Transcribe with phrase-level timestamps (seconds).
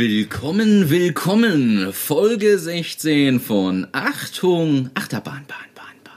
[0.00, 1.92] Willkommen, willkommen.
[1.92, 6.14] Folge 16 von Achtung, Achterbahn, Bahn, Bahn, Bahn.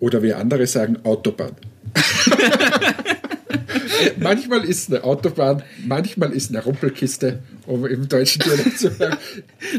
[0.00, 1.54] Oder wie andere sagen, Autobahn.
[4.18, 9.16] manchmal ist eine Autobahn, manchmal ist eine Rumpelkiste, um im deutschen Dialekt zu sagen.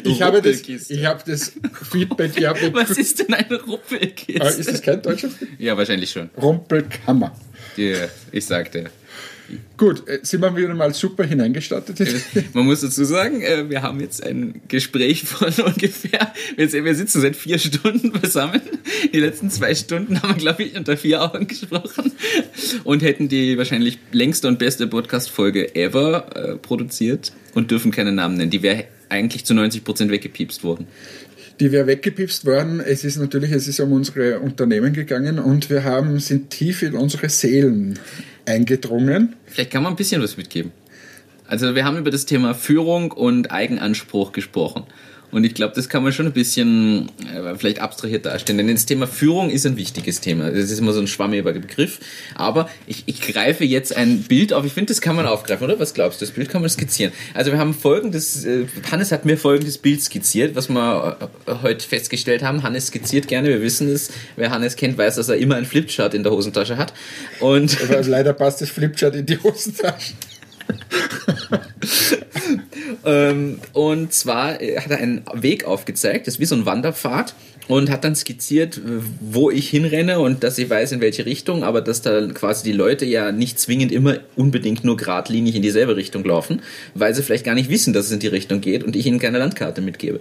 [0.05, 1.51] Ich habe das, ich habe das
[1.91, 4.41] Feedback ja Was ist denn eine Rumpelkiste?
[4.41, 6.29] Ah, ist das kein deutscher Ja, wahrscheinlich schon.
[6.37, 7.35] Rumpelkammer.
[7.75, 8.91] Ja, ich sagte.
[9.77, 11.99] Gut, äh, sind wir wieder mal super hineingestattet.
[12.53, 17.35] Man muss dazu sagen, äh, wir haben jetzt ein Gespräch von ungefähr, wir sitzen seit
[17.35, 18.61] vier Stunden zusammen.
[19.13, 22.11] Die letzten zwei Stunden haben wir, glaube ich, unter vier Augen gesprochen
[22.83, 28.37] und hätten die wahrscheinlich längste und beste Podcast-Folge ever äh, produziert und dürfen keine Namen
[28.37, 28.51] nennen.
[28.51, 30.87] Die wäre eigentlich zu 90 Prozent weggepiepst worden
[31.59, 32.79] die wäre weggepipst worden.
[32.79, 36.95] Es ist natürlich, es ist um unsere Unternehmen gegangen und wir haben, sind tief in
[36.95, 37.99] unsere Seelen
[38.45, 39.35] eingedrungen.
[39.45, 40.71] Vielleicht kann man ein bisschen was mitgeben.
[41.47, 44.83] Also wir haben über das Thema Führung und Eigenanspruch gesprochen.
[45.31, 48.57] Und ich glaube, das kann man schon ein bisschen äh, vielleicht abstrahiert darstellen.
[48.57, 50.49] Denn das Thema Führung ist ein wichtiges Thema.
[50.51, 51.99] Das ist immer so ein schwammiger Begriff.
[52.35, 54.65] Aber ich, ich greife jetzt ein Bild auf.
[54.65, 55.79] Ich finde, das kann man aufgreifen, oder?
[55.79, 56.25] Was glaubst du?
[56.25, 57.11] Das Bild kann man skizzieren.
[57.33, 61.87] Also wir haben folgendes, äh, Hannes hat mir folgendes Bild skizziert, was wir äh, heute
[61.87, 62.63] festgestellt haben.
[62.63, 64.11] Hannes skizziert gerne, wir wissen es.
[64.35, 66.93] Wer Hannes kennt, weiß, dass er immer ein Flipchart in der Hosentasche hat.
[67.39, 70.13] Und Aber leider passt das Flipchart in die Hosentasche.
[73.05, 77.33] ähm, und zwar hat er einen Weg aufgezeigt, das ist wie so ein Wanderpfad
[77.67, 78.79] und hat dann skizziert,
[79.19, 82.75] wo ich hinrenne und dass ich weiß, in welche Richtung, aber dass da quasi die
[82.75, 86.61] Leute ja nicht zwingend immer unbedingt nur geradlinig in dieselbe Richtung laufen,
[86.93, 89.19] weil sie vielleicht gar nicht wissen, dass es in die Richtung geht und ich ihnen
[89.19, 90.19] keine Landkarte mitgebe.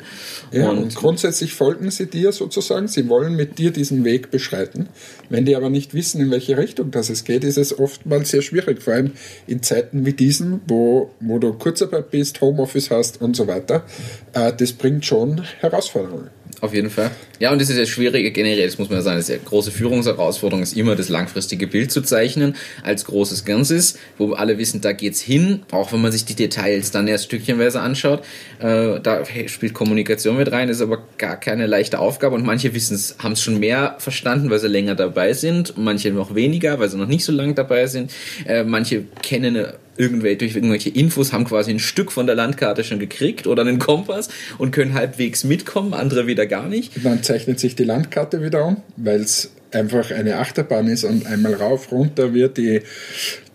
[0.53, 4.89] Ja, und, und grundsätzlich folgen sie dir sozusagen, sie wollen mit dir diesen Weg beschreiten.
[5.29, 8.43] Wenn die aber nicht wissen, in welche Richtung das es geht, ist es oftmals sehr
[8.43, 9.13] schwierig, vor allem
[9.47, 13.85] in Zeiten wie diesen, wo, wo du Kurzarbeit bist, Homeoffice hast und so weiter.
[14.33, 16.31] Äh, das bringt schon Herausforderungen.
[16.65, 17.11] Auf jeden Fall.
[17.41, 19.71] Ja, und das ist ja schwierige generell, das muss man sagen, das ist ja große
[19.71, 24.93] Führungsherausforderung ist immer das langfristige Bild zu zeichnen als großes Ganzes, wo alle wissen, da
[24.93, 28.25] geht's hin, auch wenn man sich die Details dann erst stückchenweise anschaut.
[28.61, 32.95] Äh, da spielt Kommunikation mit rein, ist aber gar keine leichte Aufgabe und manche wissen
[32.95, 36.89] es, haben es schon mehr verstanden, weil sie länger dabei sind, manche noch weniger, weil
[36.89, 38.11] sie noch nicht so lange dabei sind.
[38.47, 42.85] Äh, manche kennen eine irgendwelche, durch irgendwelche Infos haben quasi ein Stück von der Landkarte
[42.85, 44.29] schon gekriegt oder einen Kompass
[44.59, 46.93] und können halbwegs mitkommen, andere wieder gar nicht.
[47.05, 51.55] Dann zeichnet sich die Landkarte wieder um, weil es einfach eine Achterbahn ist und einmal
[51.55, 52.83] rauf, runter wird, die,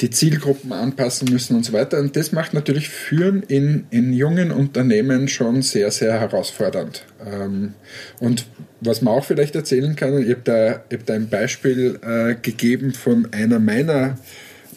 [0.01, 1.99] die Zielgruppen anpassen müssen und so weiter.
[1.99, 7.05] Und das macht natürlich Führen in, in jungen Unternehmen schon sehr, sehr herausfordernd.
[7.25, 7.73] Ähm,
[8.19, 8.45] und
[8.81, 12.93] was man auch vielleicht erzählen kann, ich habe da, hab da ein Beispiel äh, gegeben
[12.93, 14.17] von einer meiner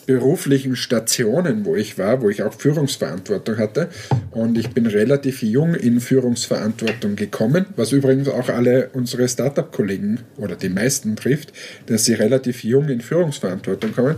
[0.07, 3.89] beruflichen Stationen, wo ich war, wo ich auch Führungsverantwortung hatte.
[4.31, 10.57] Und ich bin relativ jung in Führungsverantwortung gekommen, was übrigens auch alle unsere Startup-Kollegen oder
[10.57, 11.53] die meisten trifft,
[11.87, 14.17] dass sie relativ jung in Führungsverantwortung kommen.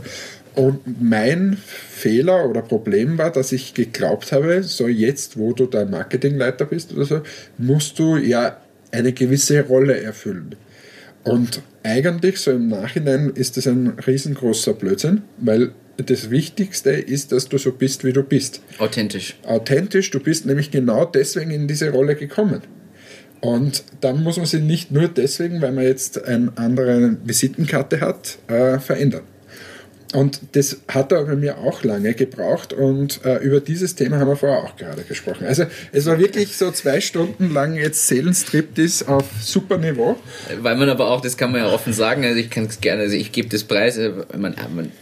[0.54, 5.84] Und mein Fehler oder Problem war, dass ich geglaubt habe, so jetzt, wo du der
[5.84, 7.22] Marketingleiter bist oder so,
[7.58, 8.58] musst du ja
[8.92, 10.54] eine gewisse Rolle erfüllen.
[11.24, 17.48] Und eigentlich so im Nachhinein ist das ein riesengroßer Blödsinn, weil das Wichtigste ist, dass
[17.48, 18.60] du so bist, wie du bist.
[18.78, 19.36] Authentisch.
[19.44, 22.62] Authentisch, du bist nämlich genau deswegen in diese Rolle gekommen.
[23.40, 28.38] Und dann muss man sie nicht nur deswegen, weil man jetzt eine andere Visitenkarte hat,
[28.48, 29.22] äh, verändern.
[30.14, 34.28] Und das hat aber bei mir auch lange gebraucht und äh, über dieses Thema haben
[34.28, 35.44] wir vorher auch gerade gesprochen.
[35.44, 40.16] Also es war wirklich so zwei Stunden lang jetzt Seelenstriptease auf super Niveau.
[40.60, 43.02] Weil man aber auch, das kann man ja offen sagen, also ich kann es gerne,
[43.02, 44.92] also ich gebe das Preis, äh, man, man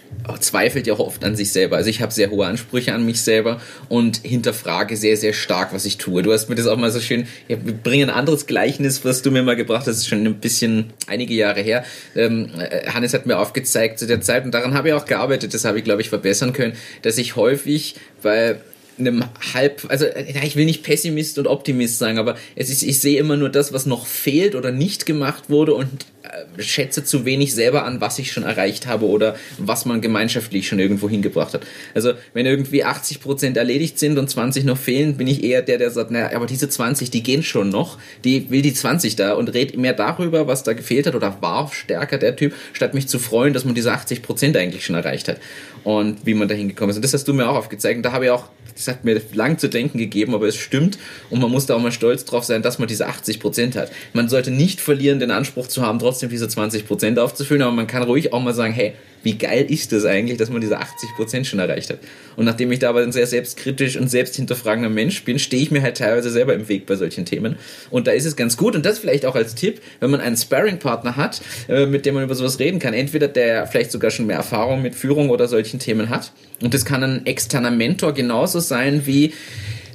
[0.40, 1.76] zweifelt ja auch oft an sich selber.
[1.76, 5.84] Also ich habe sehr hohe Ansprüche an mich selber und hinterfrage sehr, sehr stark, was
[5.84, 6.22] ich tue.
[6.22, 9.22] Du hast mir das auch mal so schön, ja, wir bringen ein anderes Gleichnis, was
[9.22, 11.84] du mir mal gebracht hast, das ist schon ein bisschen einige Jahre her.
[12.14, 15.54] Ähm, äh, Hannes hat mir aufgezeigt zu der Zeit und daran habe ich auch gearbeitet,
[15.54, 18.60] das habe ich, glaube ich, verbessern können, dass ich häufig, weil
[18.98, 19.24] einem
[19.54, 23.18] halb, also ja, ich will nicht Pessimist und Optimist sagen, aber es ist, ich sehe
[23.18, 26.22] immer nur das, was noch fehlt oder nicht gemacht wurde und äh,
[26.58, 30.78] schätze zu wenig selber an, was ich schon erreicht habe oder was man gemeinschaftlich schon
[30.78, 31.66] irgendwo hingebracht hat.
[31.94, 35.78] Also wenn irgendwie 80 Prozent erledigt sind und 20 noch fehlen, bin ich eher der,
[35.78, 39.34] der sagt, naja, aber diese 20, die gehen schon noch, die will die 20 da
[39.34, 43.08] und redet mehr darüber, was da gefehlt hat oder war stärker der Typ, statt mich
[43.08, 45.38] zu freuen, dass man diese 80 Prozent eigentlich schon erreicht hat
[45.84, 46.96] und wie man da hingekommen ist.
[46.96, 49.20] Und das hast du mir auch aufgezeigt und da habe ich auch das hat mir
[49.32, 50.98] lang zu denken gegeben, aber es stimmt
[51.30, 53.90] und man muss da auch mal stolz drauf sein, dass man diese 80 Prozent hat.
[54.12, 57.86] Man sollte nicht verlieren, den Anspruch zu haben, trotzdem diese 20 Prozent aufzufüllen, aber man
[57.86, 61.45] kann ruhig auch mal sagen, hey, wie geil ist das eigentlich, dass man diese 80%
[61.45, 61.98] schon erreicht hat.
[62.36, 65.71] Und nachdem ich da aber ein sehr selbstkritisch und selbst hinterfragender Mensch bin, stehe ich
[65.71, 67.57] mir halt teilweise selber im Weg bei solchen Themen.
[67.91, 70.36] Und da ist es ganz gut, und das vielleicht auch als Tipp, wenn man einen
[70.36, 72.95] Sparring-Partner hat, äh, mit dem man über sowas reden kann.
[72.95, 76.33] Entweder der vielleicht sogar schon mehr Erfahrung mit Führung oder solchen Themen hat.
[76.60, 79.33] Und das kann ein externer Mentor genauso sein wie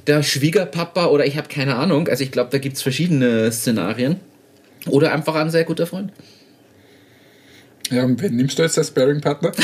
[0.06, 2.08] der Schwiegerpapa oder ich habe keine Ahnung.
[2.08, 4.16] Also ich glaube, da gibt es verschiedene Szenarien.
[4.88, 6.12] Oder einfach ein sehr guter Freund.
[7.90, 9.52] Ja, und wen nimmst du jetzt als Sparring-Partner?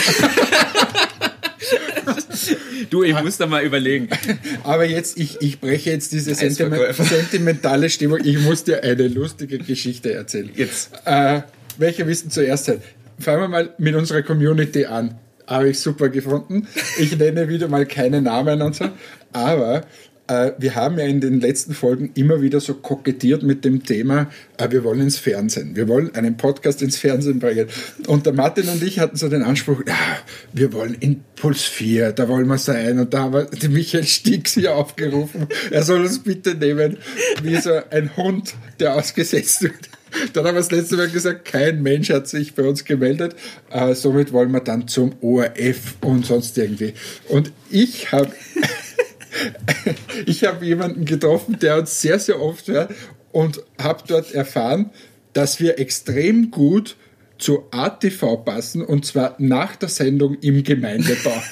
[2.90, 4.08] du, ich muss da mal überlegen.
[4.64, 8.20] Aber jetzt, ich, ich breche jetzt diese sentiment sentimentale Stimmung.
[8.24, 10.50] Ich muss dir eine lustige Geschichte erzählen.
[10.54, 10.90] Jetzt.
[11.04, 11.42] Äh,
[11.76, 12.80] welche wissen zuerst sein?
[13.18, 15.16] Fangen wir mal mit unserer Community an.
[15.46, 16.66] Habe ich super gefunden.
[16.98, 18.88] Ich nenne wieder mal keine Namen und so.
[19.32, 19.84] Aber
[20.26, 24.70] wir haben ja in den letzten Folgen immer wieder so kokettiert mit dem Thema, äh,
[24.70, 25.76] wir wollen ins Fernsehen.
[25.76, 27.68] Wir wollen einen Podcast ins Fernsehen bringen.
[28.06, 29.96] Und der Martin und ich hatten so den Anspruch, ja,
[30.52, 32.98] wir wollen in Puls 4, da wollen wir sein.
[32.98, 36.96] Und da haben wir Michael Stix hier aufgerufen, er soll uns bitte nehmen,
[37.42, 39.90] wie so ein Hund, der ausgesetzt wird.
[40.32, 43.34] Dann haben wir das letzte Mal gesagt, kein Mensch hat sich bei uns gemeldet.
[43.70, 46.94] Äh, somit wollen wir dann zum ORF und sonst irgendwie.
[47.28, 48.30] Und ich habe
[50.26, 52.94] ich habe jemanden getroffen, der uns sehr, sehr oft hört
[53.32, 54.90] und habe dort erfahren,
[55.32, 56.96] dass wir extrem gut
[57.38, 61.42] zu ATV passen und zwar nach der Sendung im Gemeindebau.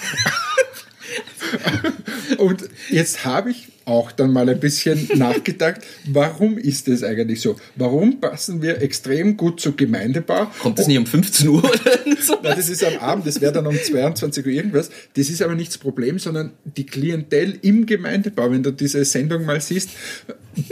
[2.39, 7.57] und jetzt habe ich auch dann mal ein bisschen nachgedacht, warum ist das eigentlich so?
[7.77, 10.47] Warum passen wir extrem gut zu Gemeindebau?
[10.61, 12.35] Kommt das nicht um 15 Uhr oder so?
[12.43, 14.91] Nein, das ist am Abend, das wäre dann um 22 Uhr irgendwas.
[15.17, 18.51] Das ist aber nicht das Problem, sondern die Klientel im Gemeindebau.
[18.51, 19.91] Wenn du diese Sendung mal siehst,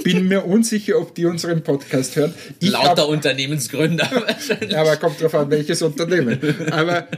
[0.05, 2.35] bin mir unsicher, ob die unseren Podcast hören.
[2.61, 4.77] Ich Lauter hab, Unternehmensgründer wahrscheinlich.
[4.77, 6.39] Aber kommt drauf an, welches Unternehmen.
[6.71, 7.09] Aber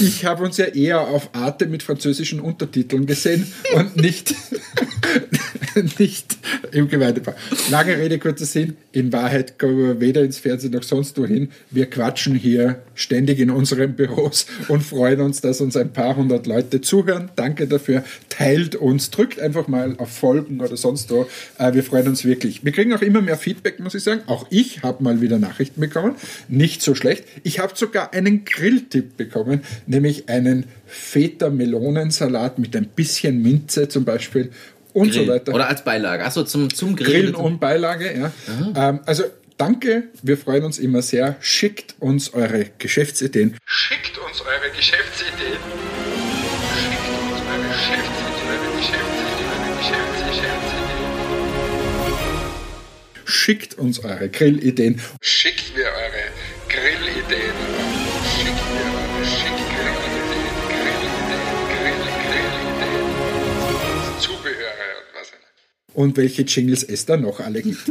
[0.00, 4.34] ich habe uns ja eher auf Arte mit französischen Untertiteln gesehen und nicht
[5.98, 6.38] nicht
[6.72, 7.34] im Gemeindebau.
[7.70, 8.76] Lange Rede, kurzer Sinn.
[8.92, 11.50] In Wahrheit kommen wir weder ins Fernsehen noch sonst wohin.
[11.70, 16.46] Wir quatschen hier ständig in unseren Büros und freuen uns, dass uns ein paar hundert
[16.46, 17.30] Leute zuhören.
[17.36, 18.04] Danke dafür.
[18.28, 21.26] Teilt uns, drückt einfach mal auf Folgen oder sonst wo.
[21.58, 22.64] Äh, wir freuen uns wirklich.
[22.64, 24.22] Wir kriegen auch immer mehr Feedback, muss ich sagen.
[24.26, 26.14] Auch ich habe mal wieder Nachrichten bekommen.
[26.48, 27.24] Nicht so schlecht.
[27.42, 34.50] Ich habe sogar einen Grilltipp bekommen, nämlich einen Feta-Melonensalat mit ein bisschen Minze zum Beispiel
[34.98, 35.26] und Grillen.
[35.26, 35.54] so weiter.
[35.54, 36.24] Oder als Beilage.
[36.24, 37.32] Achso, zum, zum Grillen.
[37.32, 38.32] Grillen und Beilage, ja.
[38.74, 39.24] Ähm, also
[39.56, 41.36] danke, wir freuen uns immer sehr.
[41.40, 43.56] Schickt uns eure Geschäftsideen.
[43.64, 45.58] Schickt uns eure Geschäftsideen.
[46.78, 50.78] Schickt uns eure Geschäftsideen, Geschäftsideen, Geschäftsideen.
[53.24, 55.00] Schickt uns eure Grillideen.
[55.20, 56.30] Schickt mir eure
[56.68, 57.97] Grillideen.
[65.98, 67.90] Und welche Jingles es da noch alle gibt.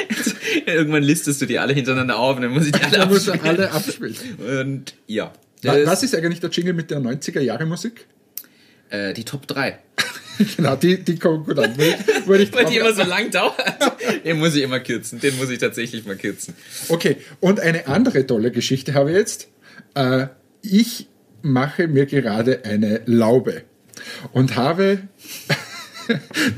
[0.66, 3.30] Irgendwann listest du die alle hintereinander auf und dann muss ich die alle dann abspielen.
[3.30, 4.16] Musst du alle abspielen.
[4.62, 5.34] Und ja.
[5.62, 8.06] Was ist eigentlich der Jingle mit der 90er Jahre Musik?
[8.88, 9.78] Äh, die Top 3.
[10.56, 11.76] genau, die, die kommen gut an.
[11.76, 13.54] Weil, ich Weil die immer so lang dauert.
[14.24, 15.20] Den muss ich immer kürzen.
[15.20, 16.54] Den muss ich tatsächlich mal kürzen.
[16.88, 19.48] Okay, und eine andere tolle Geschichte habe ich jetzt.
[19.94, 20.28] Äh,
[20.62, 21.06] ich
[21.42, 23.64] mache mir gerade eine Laube
[24.32, 25.00] und habe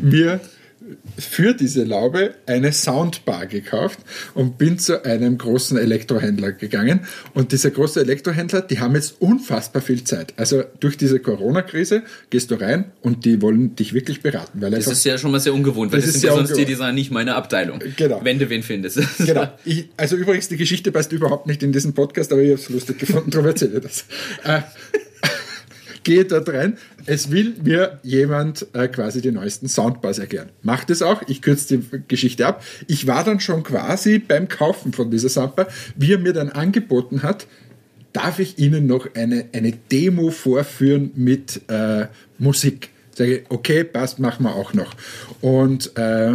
[0.01, 0.41] mir
[1.19, 3.99] für diese Laube eine Soundbar gekauft
[4.35, 7.01] und bin zu einem großen Elektrohändler gegangen.
[7.35, 10.35] Und dieser große Elektrohändler, die haben jetzt unfassbar viel Zeit.
[10.37, 14.61] Also durch diese Corona-Krise gehst du rein und die wollen dich wirklich beraten.
[14.61, 16.69] Weil das ist ja schon mal sehr ungewohnt, weil das, das sind ja sonst ungewohnt.
[16.69, 17.81] die, die sagen, nicht meine Abteilung.
[17.97, 18.21] Genau.
[18.23, 19.01] Wenn du wen findest.
[19.25, 19.49] Genau.
[19.65, 22.69] Ich, also übrigens, die Geschichte passt überhaupt nicht in diesen Podcast, aber ich habe es
[22.69, 24.05] lustig gefunden, darum erzähle ich das.
[26.05, 26.79] Gehe dort rein.
[27.07, 30.51] Es will mir jemand äh, quasi die neuesten Soundbars erklären.
[30.63, 31.23] Macht es auch.
[31.27, 32.63] Ich kürze die Geschichte ab.
[32.87, 35.67] Ich war dann schon quasi beim Kaufen von dieser Soundbar.
[35.97, 37.47] Wie er mir dann angeboten hat,
[38.13, 42.07] darf ich Ihnen noch eine, eine Demo vorführen mit äh,
[42.39, 42.91] Musik.
[43.15, 44.95] Sage ich, okay, passt, machen wir auch noch.
[45.41, 46.35] Und äh,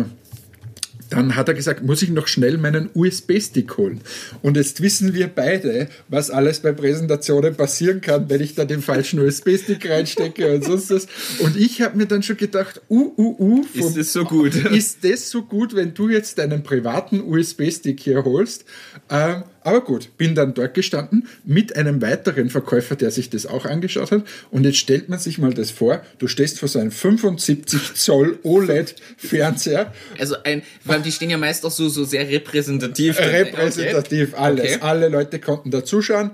[1.10, 4.02] dann hat er gesagt, muss ich noch schnell meinen USB-Stick holen.
[4.42, 8.82] Und jetzt wissen wir beide, was alles bei Präsentationen passieren kann, wenn ich da den
[8.82, 11.08] falschen USB-Stick reinstecke und sonst was.
[11.40, 13.64] Und ich habe mir dann schon gedacht, uh, uh, uh.
[13.64, 14.56] Vom, ist das so gut?
[14.80, 18.66] Ist das so gut, wenn du jetzt deinen privaten USB-Stick hier holst?
[19.10, 23.66] Ähm, aber gut, bin dann dort gestanden mit einem weiteren Verkäufer, der sich das auch
[23.66, 24.24] angeschaut hat.
[24.52, 28.40] Und jetzt stellt man sich mal das vor, du stehst vor so einem 75 Zoll
[28.44, 29.94] OLED-Fernseher.
[30.18, 33.20] Also ein, weil die stehen ja meist auch so, so sehr repräsentativ.
[33.20, 34.42] Repräsentativ, okay.
[34.42, 34.76] alles.
[34.76, 34.78] Okay.
[34.82, 36.32] Alle Leute konnten da zuschauen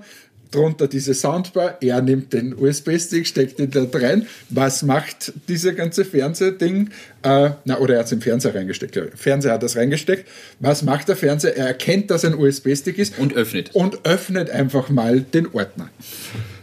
[0.50, 4.26] drunter diese Soundbar, er nimmt den USB-Stick, steckt ihn dort rein.
[4.48, 6.90] Was macht dieser ganze Fernsehding?
[7.22, 8.96] Äh, na, oder er hat es im Fernseher reingesteckt.
[8.96, 10.28] Der Fernseher hat das reingesteckt.
[10.60, 11.56] Was macht der Fernseher?
[11.56, 13.18] Er erkennt, dass ein USB-Stick ist.
[13.18, 13.74] Und öffnet.
[13.74, 15.90] Und öffnet einfach mal den Ordner.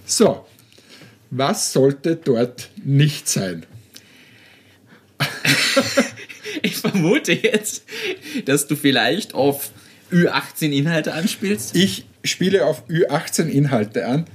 [0.06, 0.46] So,
[1.30, 3.66] was sollte dort nicht sein?
[6.62, 7.84] ich vermute jetzt,
[8.46, 9.72] dass du vielleicht auf
[10.12, 11.75] Ü18-Inhalte anspielst.
[11.75, 14.25] Ich spiele auf Ü18-Inhalte an.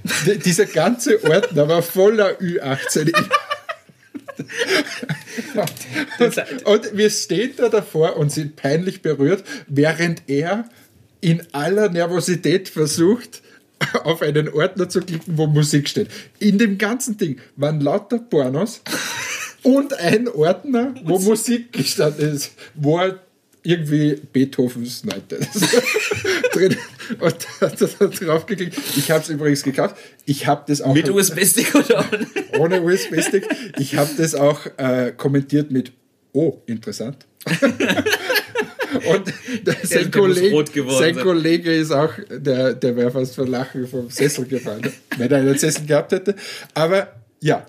[0.45, 3.31] Dieser ganze Ordner war voller Ü18-Inhalte.
[6.19, 10.69] und, und wir stehen da davor und sind peinlich berührt, während er
[11.21, 13.43] in aller Nervosität versucht,
[14.05, 16.09] auf einen Ordner zu klicken, wo Musik steht.
[16.39, 18.83] In dem ganzen Ding waren lauter Pornos
[19.63, 23.21] und ein Ordner, wo Musik gestanden ist, wo er
[23.63, 25.41] irgendwie Beethovens Neunte
[26.53, 26.77] drin
[27.21, 28.77] und hat da drauf geklickt.
[28.97, 29.97] Ich habe es übrigens gekauft.
[30.27, 32.27] Ich habe das auch mit USB-Stick oder ohne?
[32.59, 33.47] ohne USB-Stick.
[33.79, 35.93] Ich habe das auch äh, kommentiert mit
[36.33, 37.27] Oh, interessant.
[37.49, 39.35] Und
[39.83, 44.93] sein, Kollege, sein Kollege ist auch, der, der wäre fast vor Lachen vom Sessel gefallen,
[45.17, 46.35] wenn er einen Sessel gehabt hätte.
[46.75, 47.67] Aber ja,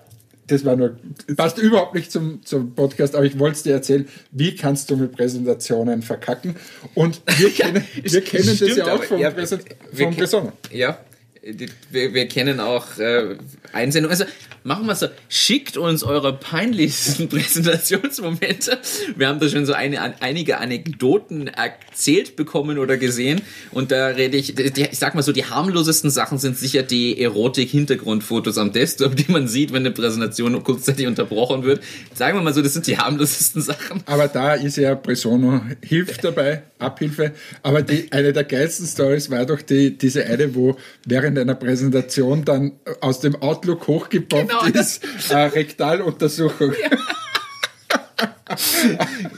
[0.50, 0.96] das war nur,
[1.36, 4.96] passt überhaupt nicht zum, zum Podcast, aber ich wollte es dir erzählen, wie kannst du
[4.96, 6.56] mit Präsentationen verkacken?
[6.94, 10.52] Und wir kennen, wir kennen Stimmt, das ja auch vom, ja, Präsent, vom Persona.
[10.72, 10.98] Ja,
[11.42, 13.36] wir, wir kennen auch äh,
[13.72, 14.10] Einsendungen.
[14.10, 14.30] Also
[14.62, 18.78] machen wir so, schickt uns eure peinlichsten Präsentationsmomente.
[19.16, 23.40] Wir haben da schon so eine, einige Anekdoten erzählt bekommen oder gesehen.
[23.70, 27.20] Und da rede ich, die, ich sag mal so, die harmlosesten Sachen sind sicher die
[27.20, 31.82] Erotik-Hintergrundfotos am Desktop, die man sieht, wenn eine Präsentation kurzzeitig unterbrochen wird.
[32.14, 34.02] Sagen wir mal so, das sind die harmlosesten Sachen.
[34.04, 37.32] Aber da ist ja Presono hilft dabei, Abhilfe.
[37.62, 42.44] Aber die, eine der geilsten Stories war doch die, diese eine, wo während einer Präsentation
[42.44, 44.80] dann aus dem Outlook hochgepoppt genau.
[44.80, 46.72] ist, äh, Rektaluntersuchung.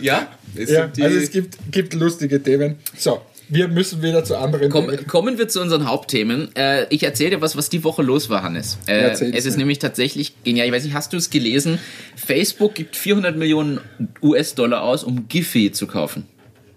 [0.01, 2.77] Ja, ja also es gibt, gibt lustige Themen.
[2.97, 6.55] So, wir müssen wieder zu anderen Komm, Kommen wir zu unseren Hauptthemen.
[6.57, 8.79] Äh, ich erzähle dir was, was die Woche los war, Hannes.
[8.87, 9.59] Äh, es ist mir.
[9.59, 10.67] nämlich tatsächlich genial.
[10.67, 11.79] Ich weiß nicht, hast du es gelesen?
[12.17, 13.81] Facebook gibt 400 Millionen
[14.23, 16.27] US-Dollar aus, um Giphy zu kaufen.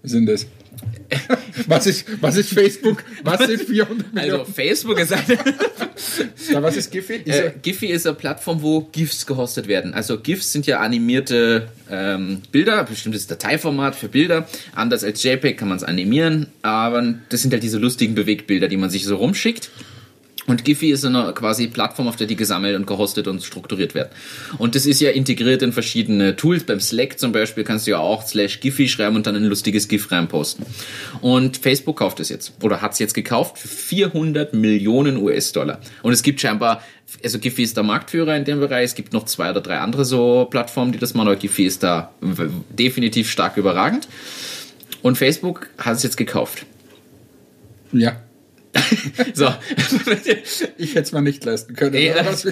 [0.02, 0.46] Was sind das?
[1.66, 3.04] Was ist, was ist Facebook?
[3.22, 4.40] Was sind 400 Millionen?
[4.40, 5.24] Also Facebook ist eine...
[6.52, 7.14] ja, was ist Giphy?
[7.24, 9.94] Ist äh, Giphy ist eine Plattform, wo GIFs gehostet werden.
[9.94, 14.48] Also GIFs sind ja animierte ähm, Bilder, bestimmtes Dateiformat für Bilder.
[14.74, 18.76] Anders als JPEG kann man es animieren, aber das sind halt diese lustigen Bewegtbilder, die
[18.76, 19.70] man sich so rumschickt.
[20.46, 24.10] Und Giphy ist eine quasi Plattform, auf der die gesammelt und gehostet und strukturiert werden.
[24.58, 26.64] Und das ist ja integriert in verschiedene Tools.
[26.64, 29.88] Beim Slack zum Beispiel kannst du ja auch slash Giphy schreiben und dann ein lustiges
[29.88, 30.64] GIF reinposten.
[31.20, 35.80] Und Facebook kauft es jetzt oder hat es jetzt gekauft für 400 Millionen US-Dollar.
[36.02, 36.82] Und es gibt scheinbar,
[37.22, 38.84] also Giphy ist der Marktführer in dem Bereich.
[38.84, 41.28] Es gibt noch zwei oder drei andere so Plattformen, die das machen.
[41.28, 42.12] Aber Giphy ist da
[42.70, 44.08] definitiv stark überragend.
[45.02, 46.66] Und Facebook hat es jetzt gekauft.
[47.92, 48.16] Ja.
[49.34, 49.46] So.
[50.78, 51.94] ich hätte es mal nicht leisten können.
[51.94, 52.44] Ja, was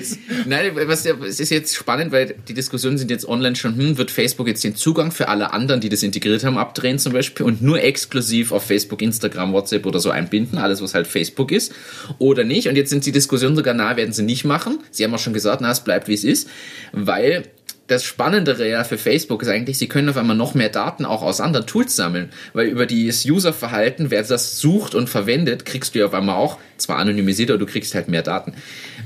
[0.47, 4.11] nein, was, es ist jetzt spannend, weil die Diskussionen sind jetzt online schon, hm, wird
[4.11, 7.63] Facebook jetzt den Zugang für alle anderen, die das integriert haben, abdrehen zum Beispiel und
[7.63, 11.73] nur exklusiv auf Facebook, Instagram, WhatsApp oder so einbinden, alles was halt Facebook ist,
[12.19, 12.69] oder nicht.
[12.69, 14.79] Und jetzt sind die Diskussionen sogar nahe, werden sie nicht machen.
[14.91, 16.49] Sie haben auch schon gesagt, na, es bleibt wie es ist,
[16.93, 17.45] weil
[17.87, 21.23] das Spannendere ja für Facebook ist eigentlich, sie können auf einmal noch mehr Daten auch
[21.23, 25.99] aus anderen Tools sammeln, weil über das Userverhalten, wer das sucht und verwendet, kriegst du
[25.99, 28.55] ja auf einmal auch, zwar anonymisiert, aber du kriegst halt mehr Daten.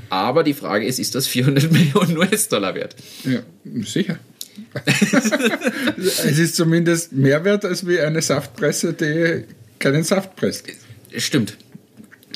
[0.09, 2.95] Aber die Frage ist, ist das 400 Millionen US-Dollar wert?
[3.25, 3.39] Ja,
[3.83, 4.17] sicher.
[5.97, 9.45] es ist zumindest mehr wert als wie eine Saftpresse, die
[9.79, 10.67] keinen Saft presst.
[11.17, 11.57] Stimmt.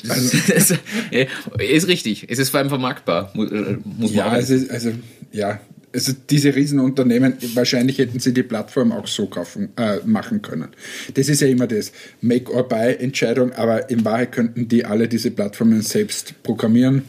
[0.08, 0.76] Also,
[1.58, 2.26] ist richtig.
[2.28, 4.92] Es ist vor allem vermarktbar, muss ja, man also, also
[5.32, 5.60] ja,
[5.94, 10.68] also diese Riesenunternehmen, wahrscheinlich hätten sie die Plattform auch so kaufen, äh, machen können.
[11.14, 16.42] Das ist ja immer das Make-or-Buy-Entscheidung, aber in Wahrheit könnten die alle diese Plattformen selbst
[16.42, 17.04] programmieren.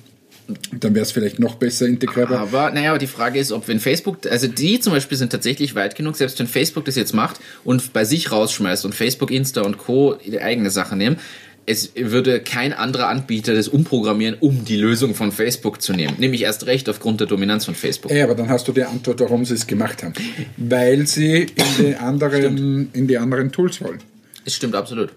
[0.79, 2.39] Dann wäre es vielleicht noch besser integrierbar.
[2.39, 5.95] Aber naja, die Frage ist, ob wenn Facebook, also die zum Beispiel sind tatsächlich weit
[5.95, 9.79] genug, selbst wenn Facebook das jetzt macht und bei sich rausschmeißt und Facebook, Insta und
[9.79, 10.15] Co.
[10.23, 11.17] die eigene Sache nehmen,
[11.65, 16.15] es würde kein anderer Anbieter das umprogrammieren, um die Lösung von Facebook zu nehmen.
[16.19, 18.11] Nämlich erst recht aufgrund der Dominanz von Facebook.
[18.11, 20.13] Ja, aber dann hast du die Antwort, warum sie es gemacht haben.
[20.57, 21.47] Weil sie in
[21.79, 23.99] die anderen, in die anderen Tools wollen.
[24.45, 25.11] Es stimmt absolut.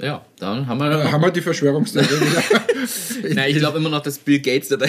[0.00, 0.90] Ja, dann haben wir.
[0.90, 2.42] Äh, haben wir die Verschwörungstheorie wieder.
[3.34, 4.76] Nein, ich glaube immer noch, dass Bill Gates da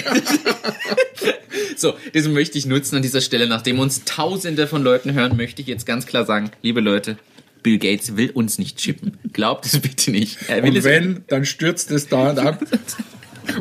[1.77, 3.47] So, das möchte ich nutzen an dieser Stelle.
[3.47, 7.17] Nachdem uns Tausende von Leuten hören, möchte ich jetzt ganz klar sagen, liebe Leute,
[7.63, 9.17] Bill Gates will uns nicht chippen.
[9.31, 10.37] Glaubt es bitte nicht.
[10.49, 12.63] Und wenn, dann stürzt es dauernd ab.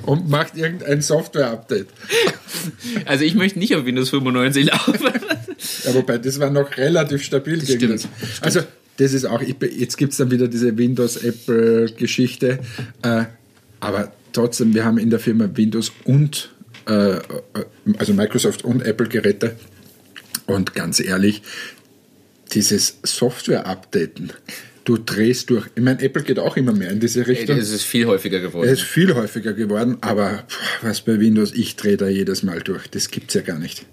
[0.07, 1.89] und macht irgendein Software-Update.
[3.05, 4.99] Also ich möchte nicht auf Windows 95 laufen.
[5.85, 8.09] Ja, wobei, das war noch relativ stabil Das gegen stimmt.
[8.21, 8.43] das.
[8.43, 8.61] Also,
[8.99, 12.59] das ist auch, jetzt gibt es dann wieder diese Windows-Apple-Geschichte.
[13.03, 13.25] Äh,
[13.81, 16.51] aber trotzdem, wir haben in der Firma Windows und,
[16.89, 17.21] äh, äh,
[17.99, 19.57] also Microsoft und Apple-Geräte.
[20.47, 21.43] Und ganz ehrlich,
[22.55, 24.33] dieses Software-Updaten,
[24.85, 25.67] du drehst durch.
[25.75, 27.57] Ich meine, Apple geht auch immer mehr in diese Richtung.
[27.59, 28.69] Es ist viel häufiger geworden.
[28.69, 32.61] Es ist viel häufiger geworden, aber pff, was bei Windows, ich drehe da jedes Mal
[32.61, 32.89] durch.
[32.89, 33.87] Das gibt's ja gar nicht.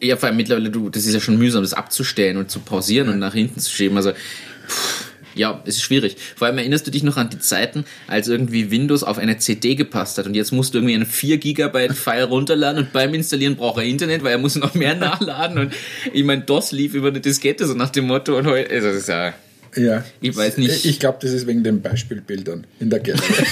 [0.00, 3.08] Ja, vor allem mittlerweile, du, das ist ja schon mühsam, das abzustellen und zu pausieren
[3.08, 3.96] und nach hinten zu schieben.
[3.96, 6.16] Also, pff, ja, es ist schwierig.
[6.34, 9.74] Vor allem erinnerst du dich noch an die Zeiten, als irgendwie Windows auf eine CD
[9.74, 13.56] gepasst hat und jetzt musst du irgendwie einen 4 Gigabyte File runterladen und beim Installieren
[13.56, 15.72] braucht er Internet, weil er muss noch mehr nachladen und
[16.12, 18.96] ich meine, DOS lief über eine Diskette, so nach dem Motto und heute, also das
[18.96, 19.34] ist ja,
[19.76, 20.04] Ja.
[20.20, 20.84] Ich weiß nicht.
[20.84, 23.22] Ich glaube, das ist wegen den Beispielbildern in der Galerie.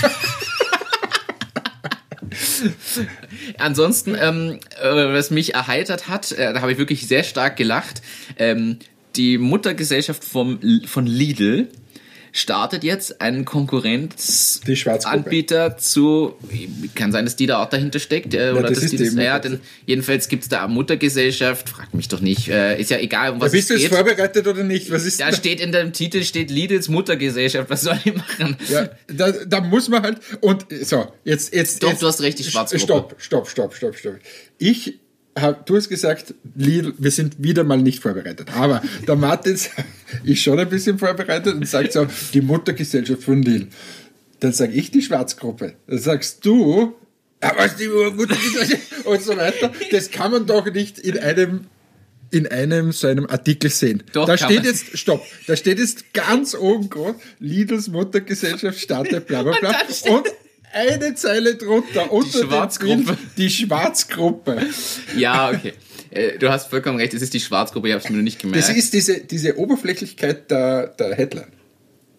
[3.58, 8.02] Ansonsten, ähm, äh, was mich erheitert hat, äh, da habe ich wirklich sehr stark gelacht.
[8.38, 8.78] Ähm,
[9.16, 11.68] die Muttergesellschaft vom, von Lidl
[12.36, 13.44] startet jetzt einen.
[13.44, 16.34] Konkurrenzanbieter zu,
[16.96, 19.14] kann sein, dass die da auch dahinter steckt, äh, oder das dass ist die das,
[19.14, 22.98] naja, Mutter- denn jedenfalls gibt's da eine Muttergesellschaft, frag mich doch nicht, äh, ist ja
[22.98, 23.98] egal, um was Bist du es jetzt geht.
[23.98, 24.90] vorbereitet oder nicht?
[24.90, 25.36] Was ist Da da?
[25.36, 28.56] steht in dem Titel steht Lidls Muttergesellschaft, was soll ich machen?
[28.68, 30.18] Ja, da, da muss man halt.
[30.40, 31.54] Und so, jetzt.
[31.54, 32.82] jetzt Doch, jetzt, du hast recht, die Schwarzgruppe.
[32.84, 34.14] Stopp, stopp, stopp, stopp, stopp.
[34.58, 34.98] Ich
[35.66, 38.48] du hast gesagt, Lidl, wir sind wieder mal nicht vorbereitet.
[38.54, 39.54] Aber der Martin
[40.24, 43.68] ist schon ein bisschen vorbereitet und sagt so, die Muttergesellschaft von Lidl.
[44.40, 45.74] Dann sage ich die Schwarzgruppe.
[45.86, 46.94] Dann sagst du,
[47.40, 49.72] "Ah, was die Muttergesellschaft und so weiter.
[49.90, 51.66] Das kann man doch nicht in einem
[52.30, 54.02] in einem so einem Artikel sehen.
[54.12, 54.64] Doch, da steht man.
[54.64, 59.70] jetzt, stopp, da steht jetzt ganz oben groß, Lidls Muttergesellschaft startet bla bla bla.
[60.08, 60.26] Und
[60.74, 63.04] eine Zeile drunter, unter dem Schwarzgruppe.
[63.04, 64.62] Bild, die Schwarzgruppe.
[65.16, 65.72] Ja, okay.
[66.10, 68.40] Äh, Du hast vollkommen recht, es ist die Schwarzgruppe, ich habe es mir nur nicht
[68.40, 68.68] gemerkt.
[68.68, 71.52] Das ist diese, diese Oberflächlichkeit der, der Headline.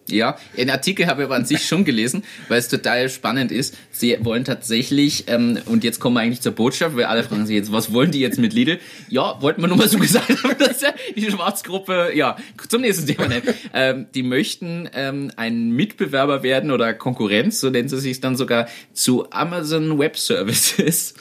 [0.08, 3.76] Ja, den Artikel habe ich aber an sich schon gelesen, weil es total spannend ist.
[3.90, 7.56] Sie wollen tatsächlich, ähm, und jetzt kommen wir eigentlich zur Botschaft, weil alle fragen sich
[7.56, 8.78] jetzt, was wollen die jetzt mit Lidl?
[9.08, 10.84] Ja, wollten wir nur mal so gesagt haben, dass
[11.16, 12.36] die Schwarzgruppe, ja,
[12.68, 13.42] zum nächsten Thema nennen.
[13.74, 18.68] Ähm, die möchten ähm, ein Mitbewerber werden oder Konkurrenz, so nennen sie sich dann sogar,
[18.92, 21.14] zu Amazon Web Services.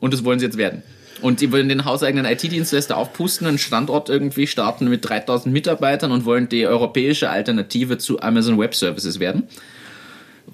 [0.00, 0.82] Und das wollen sie jetzt werden.
[1.20, 6.24] Und die wollen den hauseigenen IT-Dienstleister aufpusten, einen Standort irgendwie starten mit 3000 Mitarbeitern und
[6.24, 9.44] wollen die europäische Alternative zu Amazon Web Services werden.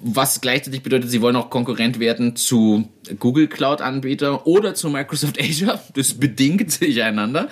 [0.05, 5.81] Was gleichzeitig bedeutet, sie wollen auch Konkurrent werden zu Google Cloud-Anbieter oder zu Microsoft Azure.
[5.95, 7.49] Das bedingt sich einander.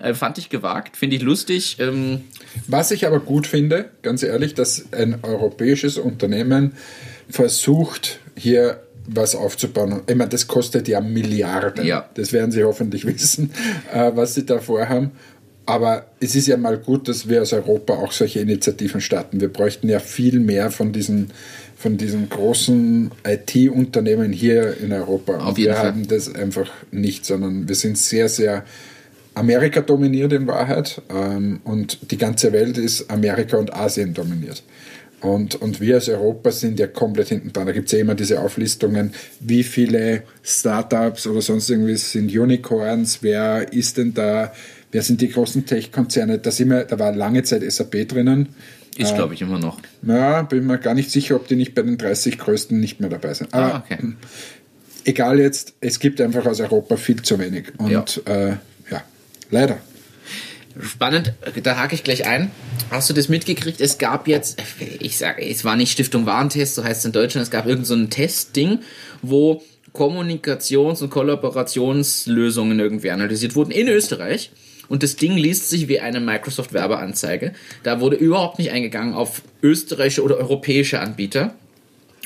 [0.00, 1.76] Äh, fand ich gewagt, finde ich lustig.
[1.78, 2.22] Ähm,
[2.66, 6.72] Was ich aber gut finde, ganz ehrlich, dass ein europäisches Unternehmen
[7.30, 10.00] versucht, hier was aufzubauen.
[10.06, 11.84] Ich meine, das kostet ja Milliarden.
[11.84, 12.08] Ja.
[12.14, 13.50] Das werden Sie hoffentlich wissen,
[13.92, 15.12] äh, was Sie da vorhaben.
[15.66, 19.40] Aber es ist ja mal gut, dass wir aus Europa auch solche Initiativen starten.
[19.40, 21.30] Wir bräuchten ja viel mehr von diesen,
[21.76, 25.38] von diesen großen IT-Unternehmen hier in Europa.
[25.38, 25.86] Auf Und jeden wir Fall.
[25.86, 28.64] haben das einfach nicht, sondern wir sind sehr, sehr
[29.34, 34.62] Amerika dominiert in Wahrheit ähm, und die ganze Welt ist Amerika und Asien dominiert.
[35.24, 37.66] Und, und wir als Europa sind ja komplett hinten dran.
[37.66, 43.18] Da gibt es ja immer diese Auflistungen, wie viele Startups oder sonst irgendwie sind Unicorns,
[43.22, 44.52] wer ist denn da,
[44.92, 46.38] wer sind die großen Tech-Konzerne.
[46.38, 48.48] Da, sind wir- da war lange Zeit SAP drinnen.
[48.96, 49.78] ist, glaube ich, immer noch.
[50.06, 53.10] Ja, bin mir gar nicht sicher, ob die nicht bei den 30 größten nicht mehr
[53.10, 53.52] dabei sind.
[53.52, 53.98] Aber Ah, okay.
[55.04, 57.72] egal jetzt, es gibt einfach aus Europa viel zu wenig.
[57.78, 58.48] Und ja, äh,
[58.90, 59.02] ja
[59.50, 59.78] leider.
[60.80, 62.50] Spannend, da hake ich gleich ein.
[62.90, 63.80] Hast du das mitgekriegt?
[63.80, 64.60] Es gab jetzt,
[64.98, 67.84] ich sage, es war nicht Stiftung Warentest, so heißt es in Deutschland, es gab irgendein
[67.84, 68.80] so Testding,
[69.22, 74.50] wo Kommunikations- und Kollaborationslösungen irgendwie analysiert wurden in Österreich.
[74.88, 77.52] Und das Ding liest sich wie eine Microsoft-Werbeanzeige.
[77.84, 81.54] Da wurde überhaupt nicht eingegangen auf österreichische oder europäische Anbieter.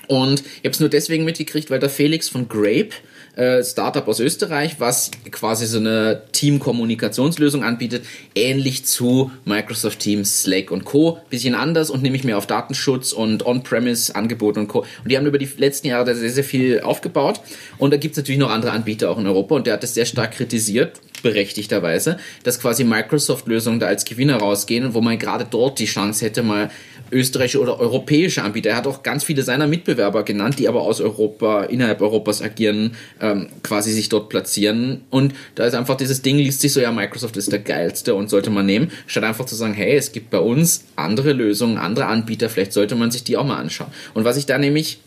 [0.08, 2.90] Und ich habe es nur deswegen mitgekriegt, weil der Felix von Grape,
[3.38, 10.72] äh, Startup aus Österreich, was quasi so eine Team-Kommunikationslösung anbietet, ähnlich zu Microsoft Teams, Slack
[10.72, 11.18] und Co.
[11.31, 14.81] Bisschen anders und nämlich mehr auf Datenschutz und On-Premise-Angebote und Co.
[14.81, 17.40] Und die haben über die letzten Jahre da sehr, sehr viel aufgebaut.
[17.79, 19.94] Und da gibt es natürlich noch andere Anbieter auch in Europa und der hat das
[19.94, 25.79] sehr stark kritisiert, berechtigterweise, dass quasi Microsoft-Lösungen da als Gewinner rausgehen, wo man gerade dort
[25.79, 26.70] die Chance hätte, mal
[27.11, 28.70] österreichische oder europäische Anbieter.
[28.70, 32.96] Er hat auch ganz viele seiner Mitbewerber genannt, die aber aus Europa, innerhalb Europas agieren,
[33.30, 35.02] ähm, quasi sich dort platzieren.
[35.10, 38.30] Und da ist einfach dieses Ding, liest sich so, ja, Microsoft ist der geilste und
[38.30, 42.06] sollte man nehmen, statt einfach zu sagen, hey, es gibt bei uns andere Lösungen, andere
[42.06, 43.90] Anbieter, vielleicht sollte man sich die auch mal anschauen.
[44.14, 45.00] Und was ich da nämlich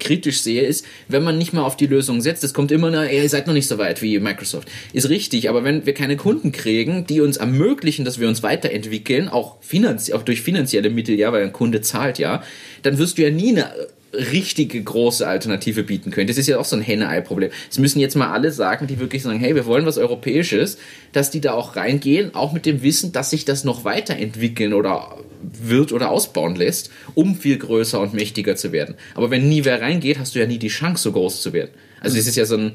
[0.00, 3.08] kritisch sehe, ist, wenn man nicht mal auf die Lösung setzt, es kommt immer, na,
[3.08, 4.68] ihr seid noch nicht so weit wie Microsoft.
[4.92, 9.28] Ist richtig, aber wenn wir keine Kunden kriegen, die uns ermöglichen, dass wir uns weiterentwickeln,
[9.28, 12.42] auch, finanzie auch durch finanzielle Mittel, ja, weil ein Kunde zahlt ja,
[12.82, 13.72] dann wirst du ja nie eine
[14.12, 16.26] richtige große Alternative bieten können.
[16.26, 17.50] Das ist ja auch so ein Henne-Ei-Problem.
[17.70, 20.78] Es müssen jetzt mal alle sagen, die wirklich sagen, hey, wir wollen was Europäisches,
[21.12, 25.16] dass die da auch reingehen, auch mit dem Wissen, dass sich das noch weiterentwickeln oder
[25.42, 28.96] wird oder ausbauen lässt, um viel größer und mächtiger zu werden.
[29.14, 31.70] Aber wenn nie wer reingeht, hast du ja nie die Chance, so groß zu werden.
[32.00, 32.72] Also das ist ja so ein,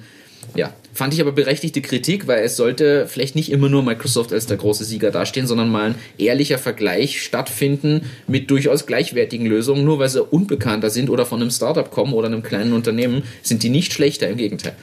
[0.53, 4.45] ja, fand ich aber berechtigte Kritik, weil es sollte vielleicht nicht immer nur Microsoft als
[4.45, 9.83] der große Sieger dastehen, sondern mal ein ehrlicher Vergleich stattfinden mit durchaus gleichwertigen Lösungen.
[9.83, 13.63] Nur weil sie unbekannter sind oder von einem Startup kommen oder einem kleinen Unternehmen, sind
[13.63, 14.75] die nicht schlechter, im Gegenteil.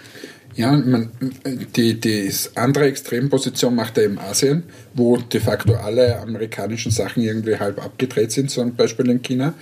[0.55, 1.11] Ja, man,
[1.77, 7.57] die, die andere Extremposition macht er im Asien, wo de facto alle amerikanischen Sachen irgendwie
[7.57, 9.55] halb abgedreht sind, zum Beispiel in China.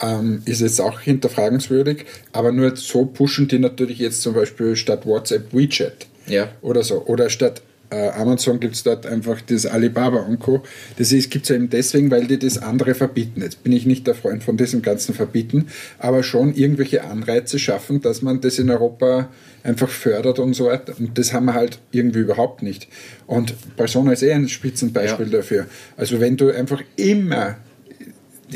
[0.00, 5.06] Ähm, ist jetzt auch hinterfragenswürdig, aber nur so pushen die natürlich jetzt zum Beispiel statt
[5.06, 6.50] WhatsApp WeChat ja.
[6.60, 7.02] oder so.
[7.06, 10.62] Oder statt äh, Amazon gibt es dort einfach das Alibaba und Co.
[10.98, 13.42] Das gibt es ja eben deswegen, weil die das andere verbieten.
[13.42, 18.00] Jetzt bin ich nicht der Freund von diesem ganzen Verbieten, aber schon irgendwelche Anreize schaffen,
[18.00, 19.28] dass man das in Europa
[19.62, 20.94] einfach fördert und so weiter.
[20.98, 22.88] Und das haben wir halt irgendwie überhaupt nicht.
[23.26, 25.38] Und Persona ist eh ein Spitzenbeispiel ja.
[25.38, 25.66] dafür.
[25.96, 27.56] Also wenn du einfach immer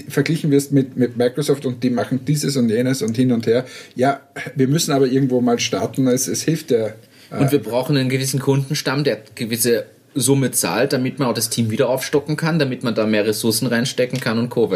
[0.08, 3.64] verglichen wirst mit, mit Microsoft und die machen dieses und jenes und hin und her.
[3.94, 4.20] Ja,
[4.54, 6.06] wir müssen aber irgendwo mal starten.
[6.06, 6.88] Es, es hilft ja.
[7.30, 11.50] Äh und wir brauchen einen gewissen Kundenstamm, der gewisse Summe zahlt, damit man auch das
[11.50, 14.70] Team wieder aufstocken kann, damit man da mehr Ressourcen reinstecken kann und Co.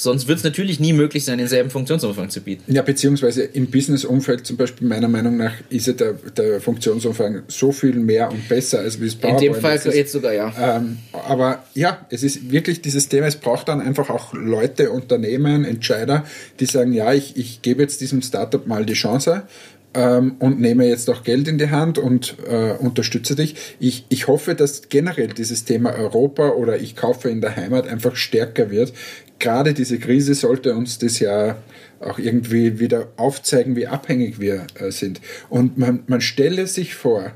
[0.00, 2.72] Sonst wird es natürlich nie möglich sein, denselben Funktionsumfang zu bieten.
[2.72, 7.72] Ja, beziehungsweise im Business-Umfeld zum Beispiel meiner Meinung nach ist ja der, der Funktionsumfang so
[7.72, 9.86] viel mehr und besser, als wie es PowerPoint In dem Fall ist.
[9.86, 10.52] jetzt sogar, ja.
[10.60, 15.64] Ähm, aber ja, es ist wirklich dieses Thema, es braucht dann einfach auch Leute, Unternehmen,
[15.64, 16.24] Entscheider,
[16.60, 19.48] die sagen, ja, ich, ich gebe jetzt diesem Startup mal die Chance
[19.94, 23.76] ähm, und nehme jetzt auch Geld in die Hand und äh, unterstütze dich.
[23.80, 28.16] Ich, ich hoffe, dass generell dieses Thema Europa oder ich kaufe in der Heimat einfach
[28.16, 28.92] stärker wird
[29.38, 31.56] gerade diese Krise sollte uns das ja
[32.00, 35.20] auch irgendwie wieder aufzeigen, wie abhängig wir äh, sind.
[35.48, 37.32] Und man, man stelle sich vor,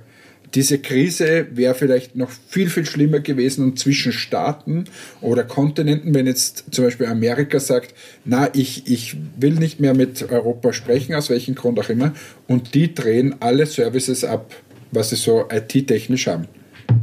[0.54, 4.84] diese Krise wäre vielleicht noch viel, viel schlimmer gewesen und zwischen Staaten
[5.20, 10.30] oder Kontinenten, wenn jetzt zum Beispiel Amerika sagt, na, ich, ich will nicht mehr mit
[10.30, 12.12] Europa sprechen, aus welchem Grund auch immer,
[12.48, 14.54] und die drehen alle Services ab,
[14.90, 16.46] was sie so IT-technisch haben.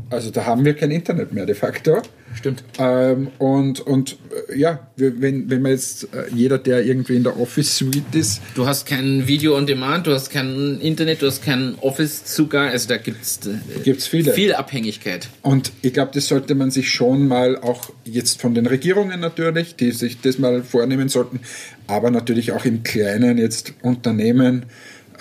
[0.09, 2.01] Also da haben wir kein Internet mehr de facto.
[2.35, 2.63] Stimmt.
[2.77, 4.17] Ähm, und, und
[4.49, 8.41] äh, ja, wenn, wenn man jetzt äh, jeder, der irgendwie in der Office Suite ist.
[8.55, 12.87] Du hast kein Video on Demand, du hast kein Internet, du hast keinen Office-Zugang, also
[12.87, 14.33] da gibt es äh, viele.
[14.33, 15.27] viel Abhängigkeit.
[15.41, 19.75] Und ich glaube, das sollte man sich schon mal auch jetzt von den Regierungen natürlich,
[19.75, 21.39] die sich das mal vornehmen sollten,
[21.87, 24.65] aber natürlich auch im Kleinen jetzt Unternehmen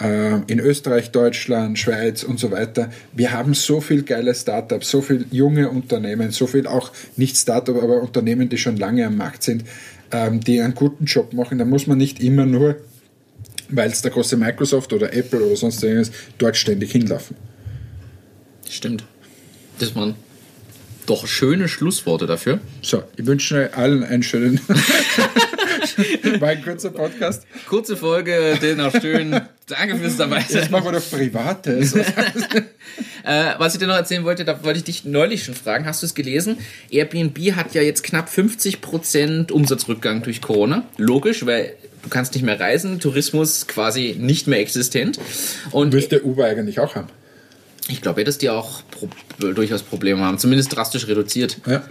[0.01, 2.91] in Österreich, Deutschland, Schweiz und so weiter.
[3.13, 7.83] Wir haben so viel geile Startups, so viel junge Unternehmen, so viel auch nicht Startup,
[7.83, 9.65] aber Unternehmen, die schon lange am Markt sind,
[10.13, 11.59] ähm, die einen guten Job machen.
[11.59, 12.77] Da muss man nicht immer nur,
[13.71, 17.37] weil es der große Microsoft oder Apple oder sonst irgendwas, dort ständig hinlaufen.
[18.69, 19.05] Stimmt.
[19.79, 20.15] Das waren
[21.09, 22.61] doch schöne Schlussworte dafür.
[22.83, 24.61] So, ich wünsche allen einen schönen.
[26.41, 27.47] War ein kurzer Podcast.
[27.69, 29.41] Kurze Folge, dennoch schön.
[29.67, 30.63] Danke fürs dabei sein.
[30.63, 31.95] Jetzt machen wir doch Privates.
[33.25, 35.87] äh, was ich dir noch erzählen wollte, da wollte ich dich neulich schon fragen.
[35.87, 36.59] Hast du es gelesen?
[36.91, 40.85] Airbnb hat ja jetzt knapp 50% Umsatzrückgang durch Corona.
[40.97, 45.19] Logisch, weil du kannst nicht mehr reisen, Tourismus quasi nicht mehr existent.
[45.71, 47.09] Und Müsste Uber eigentlich auch haben.
[47.91, 51.59] Ich glaube, dass die auch pro durchaus Probleme haben, zumindest drastisch reduziert.
[51.67, 51.83] Ja.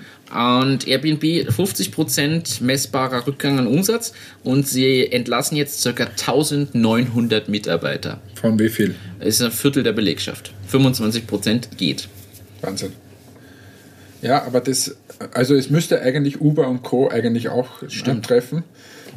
[0.62, 6.03] Und Airbnb 50% messbarer Rückgang an Umsatz und sie entlassen jetzt ca.
[6.03, 8.19] 1900 Mitarbeiter.
[8.36, 8.95] Von wie viel?
[9.19, 10.53] Das ist ein Viertel der Belegschaft.
[10.71, 12.10] 25% geht.
[12.62, 12.91] Wahnsinn.
[14.21, 14.97] Ja, aber das,
[15.33, 17.10] also es müsste eigentlich Uber und Co.
[17.10, 18.25] eigentlich auch Stimmt.
[18.25, 18.63] treffen.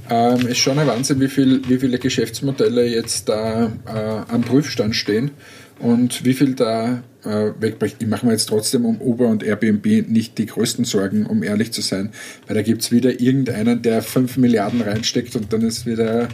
[0.09, 4.97] Ähm, ist schon ein Wahnsinn, wie, viel, wie viele Geschäftsmodelle jetzt da äh, am Prüfstand
[4.97, 5.33] stehen
[5.81, 7.97] und wie viel da äh, wegbricht.
[8.01, 11.73] Ich mache mir jetzt trotzdem um Uber und Airbnb nicht die größten Sorgen, um ehrlich
[11.73, 12.13] zu sein,
[12.47, 16.29] weil da gibt es wieder irgendeinen, der 5 Milliarden reinsteckt und dann ist wieder,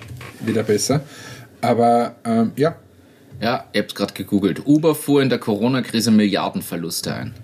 [0.44, 1.02] wieder besser.
[1.61, 2.76] Aber ähm, ja.
[3.40, 4.66] Ja, ihr habt gerade gegoogelt.
[4.66, 7.35] Uber fuhr in der Corona-Krise Milliardenverluste ein.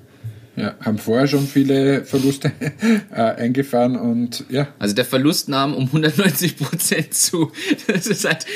[0.55, 2.53] Ja, haben vorher schon viele Verluste
[3.11, 4.69] äh, eingefahren und ja.
[4.79, 7.51] Also der Verlust nahm um 190 Prozent zu.
[7.87, 8.47] Das ist halt,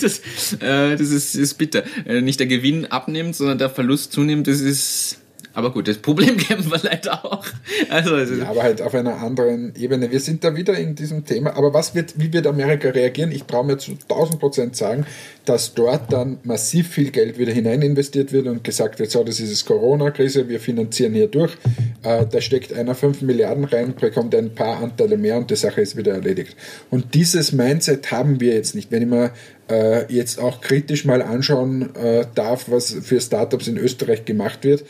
[0.00, 0.20] das,
[0.60, 1.82] äh, das ist, ist bitter.
[2.06, 5.19] Äh, nicht der Gewinn abnimmt, sondern der Verlust zunimmt, das ist
[5.52, 7.44] Aber gut, das Problem kennen wir leider auch.
[7.88, 10.10] Also, ja, aber halt auf einer anderen Ebene.
[10.10, 11.56] Wir sind da wieder in diesem Thema.
[11.56, 13.32] Aber was wird, wie wird Amerika reagieren?
[13.32, 15.06] Ich traue mir zu 1000 Prozent sagen,
[15.44, 19.40] dass dort dann massiv viel Geld wieder hinein investiert wird und gesagt wird, so, das
[19.40, 21.52] ist jetzt Corona-Krise, wir finanzieren hier durch.
[22.02, 25.80] Äh, da steckt einer 5 Milliarden rein, bekommt ein paar Anteile mehr und die Sache
[25.80, 26.56] ist wieder erledigt.
[26.90, 28.90] Und dieses Mindset haben wir jetzt nicht.
[28.90, 29.32] Wenn ich mir
[29.70, 34.84] äh, jetzt auch kritisch mal anschauen äh, darf, was für Startups in Österreich gemacht wird,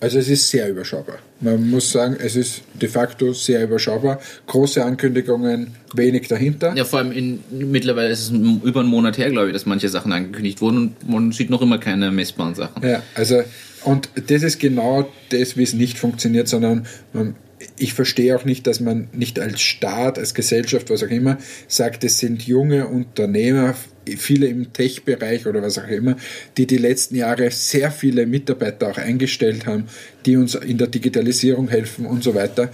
[0.00, 1.16] also es ist sehr überschaubar.
[1.40, 4.20] Man muss sagen, es ist de facto sehr überschaubar.
[4.46, 6.74] Große Ankündigungen, wenig dahinter.
[6.76, 9.88] Ja, vor allem in, mittlerweile ist es über einen Monat her, glaube ich, dass manche
[9.88, 12.86] Sachen angekündigt wurden und man sieht noch immer keine messbaren Sachen.
[12.86, 13.42] Ja, also
[13.84, 17.36] und das ist genau das, wie es nicht funktioniert, sondern man,
[17.78, 22.04] ich verstehe auch nicht, dass man nicht als Staat, als Gesellschaft, was auch immer, sagt,
[22.04, 23.74] es sind junge Unternehmer,
[24.16, 26.16] viele im Tech-Bereich oder was auch immer,
[26.56, 29.84] die die letzten Jahre sehr viele Mitarbeiter auch eingestellt haben,
[30.26, 32.70] die uns in der Digitalisierung helfen und so weiter.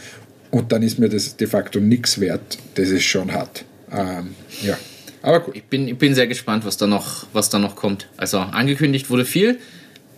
[0.50, 3.64] Und dann ist mir das de facto nichts wert, das es schon hat.
[3.92, 4.76] Ähm, ja.
[5.22, 5.56] Aber gut.
[5.56, 8.08] Ich bin, ich bin sehr gespannt, was da, noch, was da noch kommt.
[8.16, 9.58] Also angekündigt wurde viel,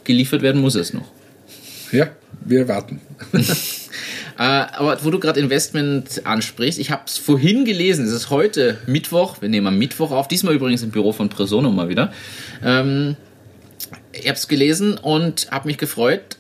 [0.05, 1.11] geliefert werden muss es noch.
[1.93, 2.09] Ja,
[2.45, 3.01] wir warten.
[4.39, 8.79] Äh, aber wo du gerade Investment ansprichst, ich habe es vorhin gelesen, es ist heute
[8.87, 12.11] Mittwoch, wir nehmen am Mittwoch auf, diesmal übrigens im Büro von Presono mal wieder.
[12.65, 13.17] Ähm,
[14.13, 16.39] ich habe es gelesen und habe mich gefreut,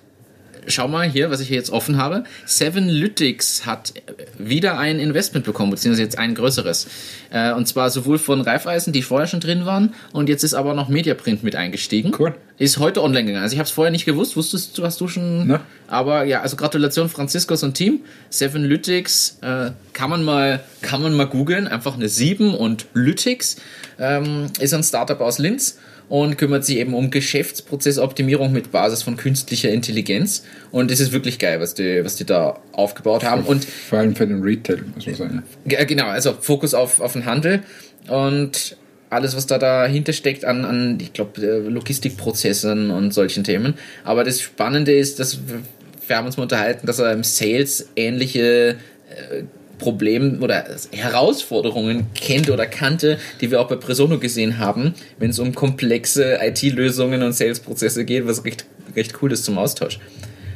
[0.66, 2.25] schau mal hier, was ich hier jetzt offen habe.
[2.46, 3.94] Seven Lytics hat
[4.38, 6.87] wieder ein Investment bekommen, beziehungsweise jetzt ein größeres.
[7.31, 10.75] Äh, und zwar sowohl von Raiffeisen, die vorher schon drin waren, und jetzt ist aber
[10.75, 12.12] noch Mediaprint mit eingestiegen.
[12.18, 12.35] Cool.
[12.59, 13.42] Ist heute online gegangen.
[13.42, 14.37] Also ich habe es vorher nicht gewusst.
[14.37, 15.46] Wusstest du, hast du schon?
[15.48, 15.61] Na?
[15.88, 18.01] Aber ja, also Gratulation Franziskus und Team.
[18.31, 21.66] Seven Lytics äh, kann man mal, kann man mal googeln.
[21.66, 23.57] Einfach eine 7 und Lytics
[23.98, 25.79] ähm, ist ein Startup aus Linz
[26.12, 30.44] und kümmert sich eben um Geschäftsprozessoptimierung mit Basis von künstlicher Intelligenz.
[30.70, 33.44] Und es ist wirklich geil, was die, was die da aufgebaut haben.
[33.44, 35.42] Und Vor allem für den Retail, muss man sagen.
[35.64, 37.62] Genau, also Fokus auf, auf den Handel
[38.09, 38.77] und
[39.09, 43.72] alles, was da dahinter steckt an, an ich glaube, äh, Logistikprozessen und solchen Themen.
[44.05, 45.38] Aber das Spannende ist, dass
[46.07, 48.77] wir haben uns mal unterhalten, dass er im Sales ähnliche
[49.09, 49.44] äh,
[49.83, 55.38] Problem oder Herausforderungen kennt oder kannte, die wir auch bei Presono gesehen haben, wenn es
[55.38, 58.64] um komplexe IT-Lösungen und Sales-Prozesse geht, was recht,
[58.95, 59.99] recht cool ist zum Austausch.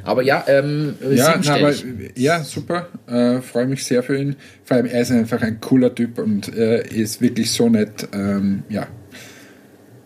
[0.04, 1.74] Aber ja, ähm, ja, na, aber,
[2.14, 2.88] ja, super.
[3.08, 4.36] Äh, Freue mich sehr für ihn.
[4.62, 8.06] Vor allem, er ist einfach ein cooler Typ und äh, ist wirklich so nett.
[8.12, 8.86] Ähm, ja,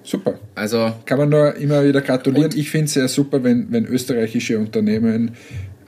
[0.02, 0.40] super.
[0.54, 2.52] Also kann man nur immer wieder gratulieren.
[2.54, 5.32] Ich finde es sehr super, wenn, wenn österreichische Unternehmen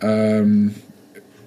[0.02, 0.74] ähm,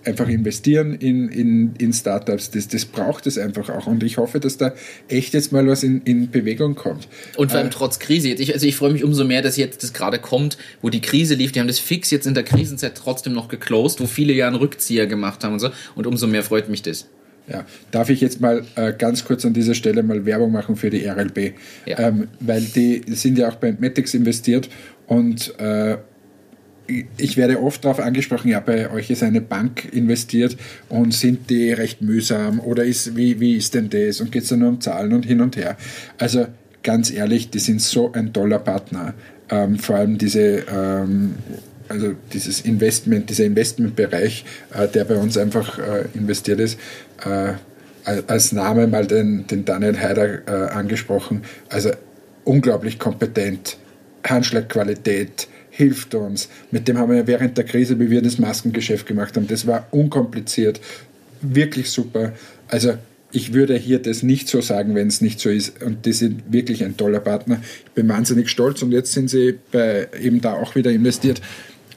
[0.06, 2.52] einfach investieren in, in, in Startups.
[2.52, 3.88] Das, das braucht es einfach auch.
[3.88, 4.74] Und ich hoffe, dass da
[5.08, 7.08] echt jetzt mal was in, in Bewegung kommt.
[7.36, 8.30] Und vor allem äh, trotz Krise.
[8.30, 11.36] Ich, also ich freue mich umso mehr, dass jetzt das gerade kommt, wo die Krise
[11.36, 11.52] lief.
[11.52, 14.56] Die haben das fix jetzt in der Krisenzeit trotzdem noch geclosed, wo viele ja einen
[14.56, 15.70] Rückzieher gemacht haben und so.
[15.96, 17.08] Und umso mehr freut mich das.
[17.48, 20.90] Ja, darf ich jetzt mal äh, ganz kurz an dieser Stelle mal Werbung machen für
[20.90, 21.54] die RLB?
[21.86, 22.00] Ja.
[22.00, 24.68] Ähm, weil die sind ja auch bei Metix investiert
[25.06, 25.98] und äh,
[27.18, 30.58] ich werde oft darauf angesprochen, ja, bei euch ist eine Bank investiert
[30.90, 34.50] und sind die recht mühsam oder ist, wie, wie ist denn das und geht es
[34.50, 35.78] da nur um Zahlen und hin und her.
[36.18, 36.48] Also
[36.84, 39.14] ganz ehrlich, die sind so ein toller Partner.
[39.50, 41.36] Ähm, vor allem diese, ähm,
[41.90, 46.80] also dieses Investment, dieser Investmentbereich, äh, der bei uns einfach äh, investiert ist,
[47.26, 47.54] äh,
[48.28, 51.42] als Name mal den, den Daniel Heider äh, angesprochen.
[51.70, 51.92] Also
[52.44, 53.78] unglaublich kompetent,
[54.24, 56.50] Handschlagqualität, hilft uns.
[56.72, 59.88] Mit dem haben wir während der Krise, wie wir das Maskengeschäft gemacht haben, das war
[59.92, 60.80] unkompliziert,
[61.42, 62.34] wirklich super.
[62.70, 62.94] Also
[63.32, 65.84] ich würde hier das nicht so sagen, wenn es nicht so ist.
[65.84, 67.60] Und die sind wirklich ein toller Partner.
[67.86, 71.42] Ich bin wahnsinnig stolz und jetzt sind sie bei, eben da auch wieder investiert.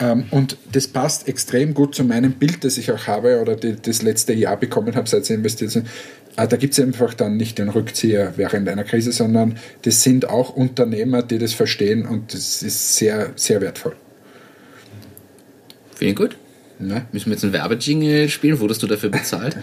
[0.01, 4.03] Ähm, und das passt extrem gut zu meinem Bild, das ich auch habe oder das
[4.03, 5.87] letzte Jahr bekommen habe, seit sie investiert sind.
[6.37, 10.29] Ah, da gibt es einfach dann nicht den Rückzieher während einer Krise, sondern das sind
[10.29, 13.97] auch Unternehmer, die das verstehen und das ist sehr, sehr wertvoll.
[16.01, 16.37] Ich gut.
[16.79, 17.07] Na?
[17.13, 18.61] Müssen wir jetzt einen Werbejingle spielen?
[18.61, 19.57] Wurdest du dafür bezahlt?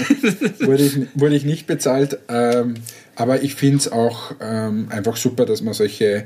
[0.60, 2.74] wurde, ich, wurde ich nicht bezahlt, ähm,
[3.16, 6.24] aber ich finde es auch ähm, einfach super, dass man solche,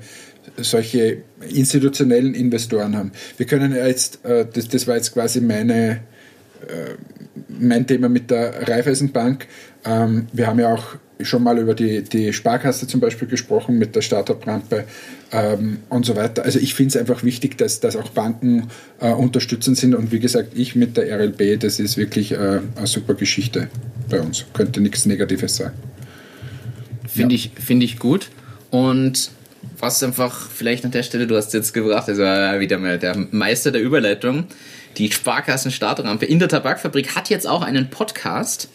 [0.57, 3.13] solche institutionellen Investoren haben.
[3.37, 6.01] Wir können ja jetzt, äh, das, das war jetzt quasi meine,
[6.67, 6.97] äh,
[7.49, 9.47] mein Thema mit der Raiffeisenbank.
[9.85, 13.95] Ähm, wir haben ja auch schon mal über die, die Sparkasse zum Beispiel gesprochen mit
[13.95, 14.85] der Startup-Rampe
[15.33, 16.45] ähm, und so weiter.
[16.45, 18.69] Also ich finde es einfach wichtig, dass, dass auch Banken
[19.01, 22.87] äh, unterstützend sind und wie gesagt, ich mit der RLB, das ist wirklich äh, eine
[22.87, 23.69] super Geschichte
[24.09, 24.45] bei uns.
[24.53, 25.73] Könnte nichts Negatives sein.
[27.07, 27.43] Finde ja.
[27.43, 28.31] ich, find ich gut.
[28.71, 29.31] Und
[29.79, 33.71] was einfach vielleicht an der Stelle, du hast jetzt gebracht, also wieder mal der Meister
[33.71, 34.45] der Überleitung.
[34.99, 38.69] Die Sparkassen Startrampe in der Tabakfabrik hat jetzt auch einen Podcast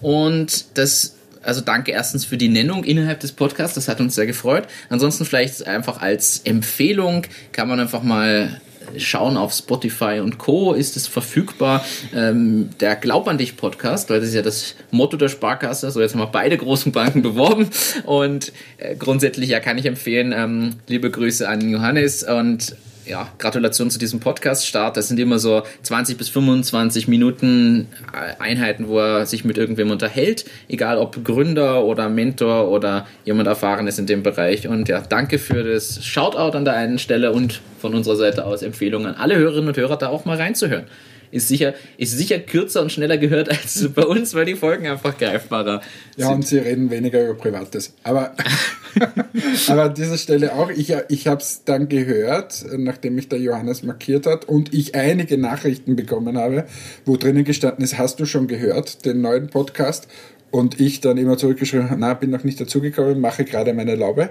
[0.00, 4.26] und das also danke erstens für die Nennung innerhalb des Podcasts, das hat uns sehr
[4.26, 4.64] gefreut.
[4.88, 8.60] Ansonsten vielleicht einfach als Empfehlung kann man einfach mal
[8.98, 10.72] schauen auf Spotify und Co.
[10.72, 11.84] ist es verfügbar.
[12.14, 15.90] Ähm, der Glaub an dich Podcast, weil das ist ja das Motto der Sparkasse.
[15.90, 17.68] So, jetzt haben wir beide großen Banken beworben
[18.04, 23.90] und äh, grundsätzlich ja kann ich empfehlen, ähm, liebe Grüße an Johannes und ja, Gratulation
[23.90, 24.96] zu diesem Podcast-Start.
[24.96, 29.90] Das sind immer so 20 bis 25 Minuten äh, Einheiten, wo er sich mit irgendwem
[29.90, 34.68] unterhält, egal ob Gründer oder Mentor oder jemand Erfahrenes in dem Bereich.
[34.68, 38.62] Und ja, danke für das Shoutout an der einen Stelle und von unserer Seite aus
[38.62, 40.86] Empfehlungen an alle Hörerinnen und Hörer, da auch mal reinzuhören
[41.30, 45.16] ist sicher, ist sicher kürzer und schneller gehört als bei uns, weil die Folgen einfach
[45.16, 45.80] greifbarer
[46.16, 47.94] Ja, und sie reden weniger über Privates.
[48.02, 48.34] Aber,
[49.68, 53.82] aber an dieser Stelle auch, ich, ich habe es dann gehört, nachdem mich der Johannes
[53.82, 56.64] markiert hat und ich einige Nachrichten bekommen habe,
[57.04, 60.08] wo drinnen gestanden ist, hast du schon gehört, den neuen Podcast?
[60.52, 64.30] Und ich dann immer zurückgeschrieben, na, bin noch nicht dazugekommen, mache gerade meine Laube.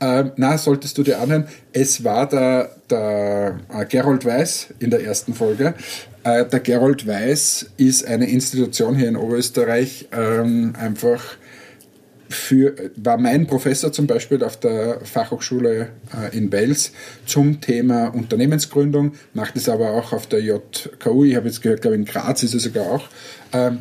[0.00, 1.46] Ähm, na, solltest du dir anhören.
[1.72, 5.74] Es war der, der äh, Gerold Weiß in der ersten Folge.
[6.24, 11.22] Äh, der Gerold Weiß ist eine Institution hier in Oberösterreich, ähm, einfach
[12.32, 16.92] für, war mein Professor zum Beispiel auf der Fachhochschule äh, in Wels
[17.26, 21.24] zum Thema Unternehmensgründung, macht es aber auch auf der JKU.
[21.24, 23.08] Ich habe jetzt gehört, glaube ich, in Graz ist er sogar auch.
[23.52, 23.80] Ähm,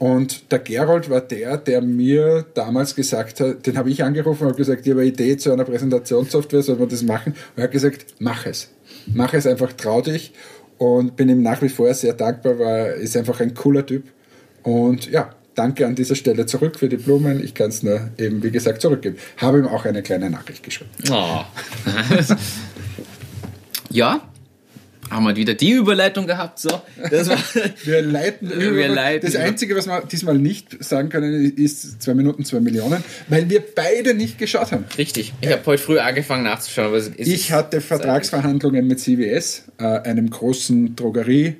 [0.00, 4.56] und der Gerold war der, der mir damals gesagt hat, den habe ich angerufen und
[4.56, 7.34] gesagt, ich habe eine Idee zu einer Präsentationssoftware, soll man das machen?
[7.34, 8.70] Und er hat gesagt, mach es.
[9.12, 10.32] Mach es einfach, trau dich.
[10.78, 14.04] Und bin ihm nach wie vor sehr dankbar, weil er ist einfach ein cooler Typ.
[14.62, 17.42] Und ja, danke an dieser Stelle zurück für die Blumen.
[17.42, 19.16] Ich kann es nur eben, wie gesagt, zurückgeben.
[19.36, 20.90] Habe ihm auch eine kleine Nachricht geschrieben.
[21.10, 21.44] Oh.
[23.90, 24.22] ja,
[25.10, 26.60] haben wir wieder die Überleitung gehabt.
[26.60, 27.38] So, das war
[27.84, 28.76] wir leiten über.
[28.76, 33.02] Wir leiten das Einzige, was wir diesmal nicht sagen können, ist zwei Minuten, zwei Millionen,
[33.28, 34.84] weil wir beide nicht geschaut haben.
[34.96, 35.32] Richtig.
[35.40, 36.92] Ich habe heute früh angefangen nachzuschauen.
[36.92, 41.56] Was ist ich hatte Vertragsverhandlungen mit CVS, äh, einem großen Drogerie.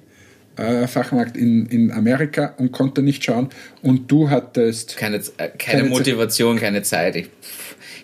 [0.61, 3.49] Äh, Fachmarkt in, in Amerika und konnte nicht schauen.
[3.83, 4.97] Und du hattest.
[4.99, 6.65] Keine, äh, keine, keine Motivation, Zeit.
[6.65, 7.17] keine Zeit.
[7.17, 7.31] Ich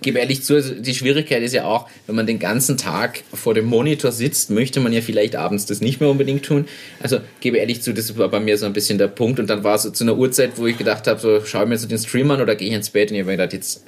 [0.00, 3.52] gebe ehrlich zu, also die Schwierigkeit ist ja auch, wenn man den ganzen Tag vor
[3.52, 6.66] dem Monitor sitzt, möchte man ja vielleicht abends das nicht mehr unbedingt tun.
[7.00, 9.38] Also gebe ehrlich zu, das war bei mir so ein bisschen der Punkt.
[9.38, 11.68] Und dann war es so zu einer Uhrzeit, wo ich gedacht habe, so schaue ich
[11.68, 13.10] mir so den Stream an oder gehe ich ins Bett?
[13.10, 13.84] Und ich habe mir gedacht, jetzt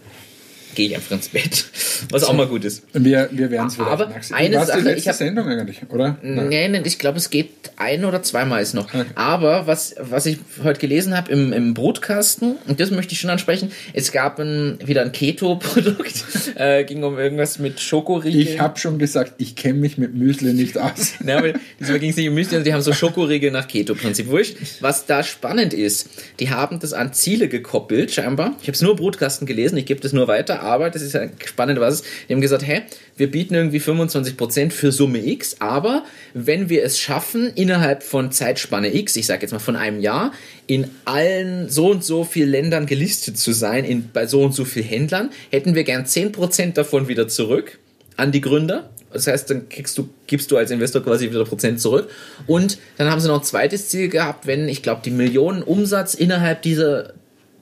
[0.75, 1.67] gehe ich einfach ins Bett.
[2.11, 2.83] Was auch mal gut ist.
[2.93, 6.17] Wir, wir werden es wieder Aber eine Sache, die letzte ich hab, Sendung eigentlich, oder?
[6.23, 8.93] Nein, nein, ich glaube, es geht ein oder zweimal ist noch.
[8.93, 9.05] Okay.
[9.15, 13.31] Aber was, was ich heute gelesen habe im, im Brutkasten, und das möchte ich schon
[13.31, 16.25] ansprechen, es gab ein, wieder ein Keto-Produkt,
[16.57, 18.41] äh, ging um irgendwas mit Schokoriegel.
[18.41, 21.15] Ich habe schon gesagt, ich kenne mich mit Müsli nicht aus.
[21.21, 24.29] Nein, aber diesmal ging es nicht um Müsli, die haben so Schokoriegel nach Keto-Prinzip.
[24.29, 24.57] Wurscht.
[24.81, 26.09] Was da spannend ist,
[26.41, 28.57] die haben das an Ziele gekoppelt, scheinbar.
[28.61, 31.15] Ich habe es nur im Brutkasten gelesen, ich gebe das nur weiter, aber das ist
[31.15, 32.05] ja spannend, was ist.
[32.29, 32.83] Die haben gesagt, hä,
[33.17, 38.95] wir bieten irgendwie 25% für Summe X, aber wenn wir es schaffen, innerhalb von Zeitspanne
[38.95, 40.33] X, ich sage jetzt mal von einem Jahr,
[40.67, 44.65] in allen so und so vielen Ländern gelistet zu sein, in, bei so und so
[44.65, 47.79] vielen Händlern, hätten wir gern 10% davon wieder zurück
[48.17, 48.91] an die Gründer.
[49.13, 52.11] Das heißt, dann kriegst du, gibst du als Investor quasi wieder Prozent zurück.
[52.47, 56.15] Und dann haben sie noch ein zweites Ziel gehabt, wenn, ich glaube, die Millionen Umsatz
[56.15, 57.15] innerhalb dieser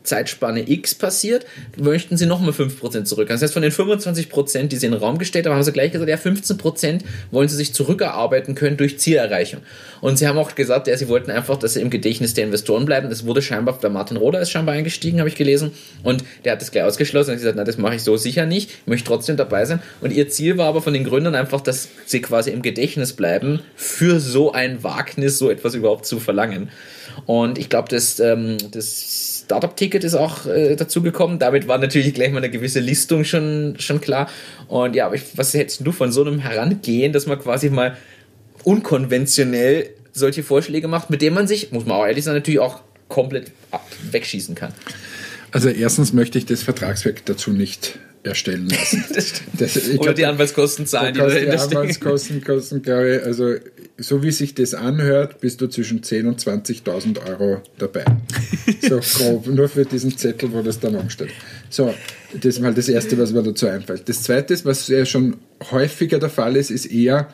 [0.06, 3.28] Zeitspanne X passiert, möchten sie nochmal 5% zurück.
[3.28, 5.92] Das heißt, von den 25%, die sie in den Raum gestellt haben, haben sie gleich
[5.92, 9.60] gesagt, ja, 15% wollen sie sich zurückerarbeiten können durch Zielerreichung.
[10.00, 12.84] Und sie haben auch gesagt, ja, sie wollten einfach, dass sie im Gedächtnis der Investoren
[12.86, 13.08] bleiben.
[13.08, 15.72] Das wurde scheinbar, der Martin Roder ist scheinbar eingestiegen, habe ich gelesen.
[16.02, 18.70] Und der hat das gleich ausgeschlossen und gesagt, na, das mache ich so sicher nicht.
[18.70, 19.80] Ich möchte trotzdem dabei sein.
[20.00, 23.60] Und ihr Ziel war aber von den Gründern einfach, dass sie quasi im Gedächtnis bleiben,
[23.74, 26.70] für so ein Wagnis, so etwas überhaupt zu verlangen.
[27.24, 31.38] Und ich glaube, das, ähm, das Startup-Ticket ist auch äh, dazugekommen.
[31.38, 34.28] Damit war natürlich gleich mal eine gewisse Listung schon, schon klar.
[34.66, 37.96] Und ja, aber ich, was hättest du von so einem Herangehen, dass man quasi mal
[38.64, 42.80] unkonventionell solche Vorschläge macht, mit denen man sich, muss man auch ehrlich sein, natürlich auch
[43.08, 43.52] komplett
[44.10, 44.72] wegschießen kann?
[45.52, 49.04] Also erstens möchte ich das Vertragswerk dazu nicht erstellen lassen.
[49.14, 49.42] das,
[49.90, 53.54] Oder glaub, die Anwaltskosten zahlen, die Die Anwaltskosten kosten, glaube ich, also
[53.98, 58.04] so wie sich das anhört, bist du zwischen 10.000 und 20.000 Euro dabei.
[58.82, 61.30] so grob, nur für diesen Zettel, wo das dann umsteht.
[61.70, 61.94] So,
[62.34, 64.08] das ist mal das Erste, was mir dazu einfällt.
[64.08, 65.36] Das Zweite, was ja schon
[65.70, 67.28] häufiger der Fall ist, ist eher,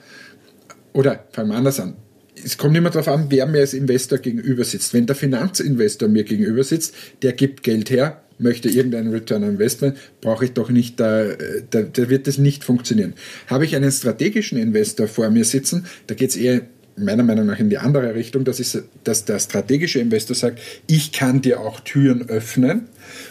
[0.92, 1.96] oder fangen wir anders an,
[2.44, 4.94] es kommt immer darauf an, wer mir als Investor gegenüber sitzt.
[4.94, 9.96] Wenn der Finanzinvestor mir gegenüber sitzt, der gibt Geld her, möchte irgendeinen Return on Investment,
[10.20, 11.26] brauche ich doch nicht, da,
[11.70, 13.14] da, da wird das nicht funktionieren.
[13.46, 16.62] Habe ich einen strategischen Investor vor mir sitzen, da geht es eher
[16.96, 21.12] meiner Meinung nach in die andere Richtung, das ist, dass der strategische Investor sagt, ich
[21.12, 22.88] kann dir auch Türen öffnen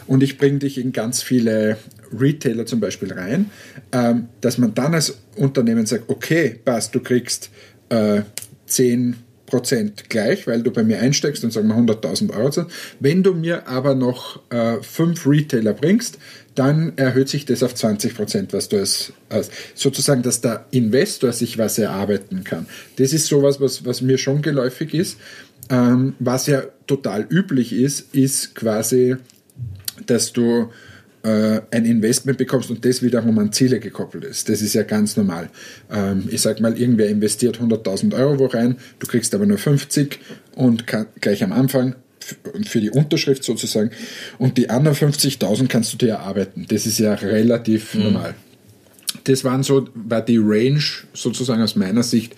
[0.07, 1.77] und ich bringe dich in ganz viele
[2.11, 3.51] Retailer zum Beispiel rein,
[3.91, 7.49] ähm, dass man dann als Unternehmen sagt, okay, passt, du kriegst
[7.89, 8.21] äh,
[8.65, 9.15] 10
[10.09, 12.67] gleich, weil du bei mir einsteckst und sagen wir 100.000 Euro.
[12.99, 16.17] Wenn du mir aber noch äh, fünf Retailer bringst,
[16.55, 21.57] dann erhöht sich das auf 20% was du als, als, sozusagen, dass der Investor sich
[21.57, 22.65] was erarbeiten kann.
[22.97, 25.17] Das ist sowas, was, was mir schon geläufig ist.
[25.69, 29.15] Ähm, was ja total üblich ist, ist quasi,
[30.05, 30.69] dass du
[31.23, 34.49] äh, ein Investment bekommst und das wiederum an Ziele gekoppelt ist.
[34.49, 35.49] Das ist ja ganz normal.
[35.91, 40.19] Ähm, ich sag mal, irgendwer investiert 100.000 Euro rein, du kriegst aber nur 50
[40.55, 41.95] und kann, gleich am Anfang
[42.65, 43.91] für die Unterschrift sozusagen
[44.37, 46.65] und die anderen 50.000 kannst du dir erarbeiten.
[46.69, 48.03] Das ist ja relativ mhm.
[48.03, 48.35] normal.
[49.25, 52.35] Das waren so, war die Range sozusagen aus meiner Sicht,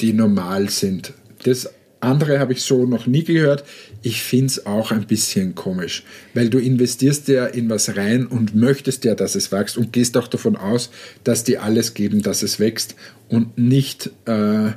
[0.00, 1.12] die normal sind.
[1.44, 1.70] Das
[2.02, 3.64] andere habe ich so noch nie gehört.
[4.02, 8.54] Ich finde es auch ein bisschen komisch, weil du investierst ja in was rein und
[8.54, 10.90] möchtest ja, dass es wächst und gehst auch davon aus,
[11.24, 12.96] dass die alles geben, dass es wächst
[13.28, 14.10] und nicht.
[14.26, 14.72] Äh,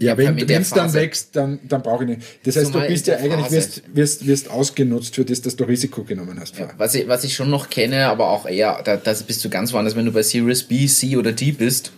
[0.00, 2.22] ja, wenn es dann wächst, dann, dann brauche ich nicht.
[2.44, 5.64] Das heißt, Zumal du bist ja eigentlich wirst, wirst, wirst ausgenutzt für das, dass du
[5.64, 6.56] Risiko genommen hast.
[6.56, 9.48] Ja, was, ich, was ich schon noch kenne, aber auch eher, da das bist du
[9.48, 11.90] ganz woanders, wenn du bei Series B, C oder D bist,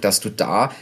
[0.00, 0.72] dass du da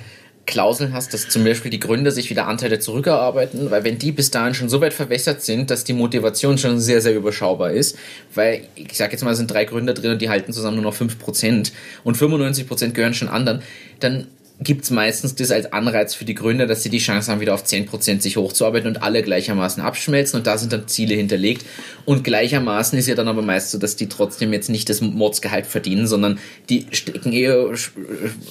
[0.49, 4.30] Klauseln hast, dass zum Beispiel die Gründer sich wieder Anteile zurückerarbeiten, weil wenn die bis
[4.30, 7.96] dahin schon so weit verwässert sind, dass die Motivation schon sehr, sehr überschaubar ist,
[8.34, 10.90] weil ich sage jetzt mal, es sind drei Gründer drin und die halten zusammen nur
[10.90, 11.72] noch 5%
[12.03, 13.62] und 95% gehören schon anderen,
[14.01, 14.26] dann
[14.61, 17.55] gibt es meistens das als Anreiz für die Gründer, dass sie die Chance haben, wieder
[17.55, 21.65] auf 10% sich hochzuarbeiten und alle gleichermaßen abschmelzen und da sind dann Ziele hinterlegt.
[22.05, 25.67] Und gleichermaßen ist ja dann aber meist so, dass die trotzdem jetzt nicht das Modsgehalt
[25.67, 27.73] verdienen, sondern die stecken eher,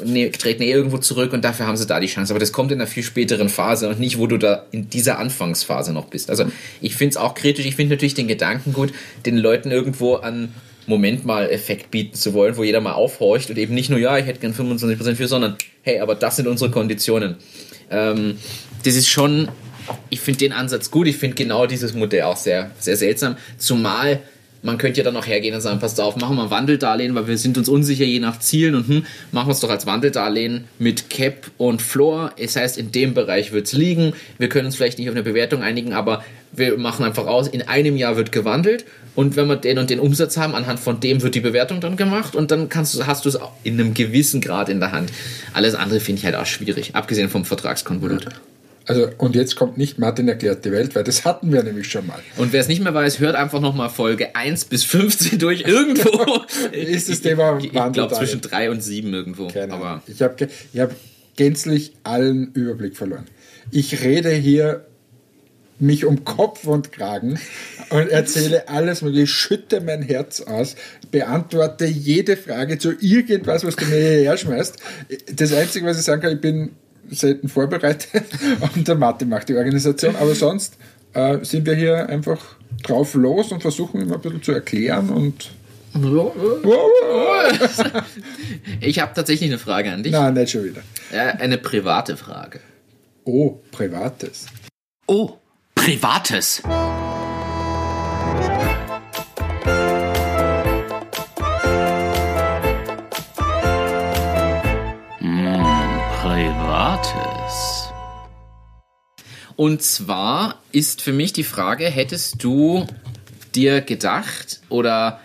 [0.06, 2.32] ne, treten eher irgendwo zurück und dafür haben sie da die Chance.
[2.32, 5.20] Aber das kommt in einer viel späteren Phase und nicht, wo du da in dieser
[5.20, 6.30] Anfangsphase noch bist.
[6.30, 6.46] Also
[6.80, 7.66] ich finde es auch kritisch.
[7.66, 8.94] Ich finde natürlich den Gedanken gut,
[9.26, 10.54] den Leuten irgendwo an
[10.88, 14.18] Moment mal Effekt bieten zu wollen, wo jeder mal aufhorcht und eben nicht nur, ja,
[14.18, 17.36] ich hätte gern 25% für, sondern hey, aber das sind unsere Konditionen.
[17.92, 18.38] Ähm,
[18.84, 19.50] das ist schon,
[20.10, 24.22] ich finde den Ansatz gut, ich finde genau dieses Modell auch sehr, sehr seltsam, zumal
[24.64, 27.28] man könnte ja dann auch hergehen und sagen, passt auf, machen wir ein Wandeldarlehen, weil
[27.28, 30.66] wir sind uns unsicher je nach Zielen und hm, machen wir es doch als Wandeldarlehen
[30.80, 32.32] mit Cap und Floor.
[32.38, 34.14] Das heißt, in dem Bereich wird es liegen.
[34.38, 37.62] Wir können uns vielleicht nicht auf eine Bewertung einigen, aber wir machen einfach aus, in
[37.62, 38.86] einem Jahr wird gewandelt
[39.16, 41.98] und wenn wir den und den Umsatz haben, anhand von dem wird die Bewertung dann
[41.98, 45.12] gemacht und dann kannst du, hast du es in einem gewissen Grad in der Hand.
[45.54, 48.28] Alles andere finde ich halt auch schwierig, abgesehen vom Vertragskonvolut.
[48.88, 52.08] Also, und jetzt kommt nicht Martin erklärt die Welt, weil das hatten wir nämlich schon
[52.08, 52.20] mal.
[52.38, 56.46] Und wer es nicht mehr weiß, hört einfach nochmal Folge 1 bis 15 durch irgendwo.
[56.72, 59.50] ist das Thema Ich, ich glaube zwischen 3 und 7 irgendwo.
[59.50, 60.92] Keine Aber ich habe ich hab
[61.36, 63.26] gänzlich allen Überblick verloren.
[63.72, 64.86] Ich rede hier
[65.80, 67.40] mich um Kopf und Kragen
[67.90, 70.76] und erzähle alles mögliche, schütte mein Herz aus,
[71.12, 74.78] beantworte jede Frage zu irgendwas, was du mir hierher schmeißt.
[75.34, 76.72] Das Einzige, was ich sagen kann, ich bin
[77.10, 78.24] selten vorbereitet
[78.76, 80.78] und der Martin macht die Organisation, aber sonst
[81.14, 85.52] äh, sind wir hier einfach drauf los und versuchen immer ein bisschen zu erklären und
[88.82, 90.12] ich habe tatsächlich eine Frage an dich.
[90.12, 90.82] Nein, nicht schon wieder.
[91.12, 92.60] Eine private Frage.
[93.24, 94.46] Oh, privates.
[95.08, 95.38] Oh,
[95.88, 96.62] Privates.
[105.20, 107.90] Hm, Privates.
[109.56, 112.86] Und zwar ist für mich die Frage, hättest du
[113.56, 115.22] dir gedacht oder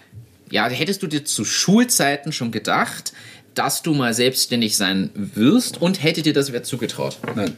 [0.48, 3.12] ja, hättest du dir zu Schulzeiten schon gedacht,
[3.54, 7.18] dass du mal selbstständig sein wirst und hätte dir das wer zugetraut?
[7.34, 7.56] Nein.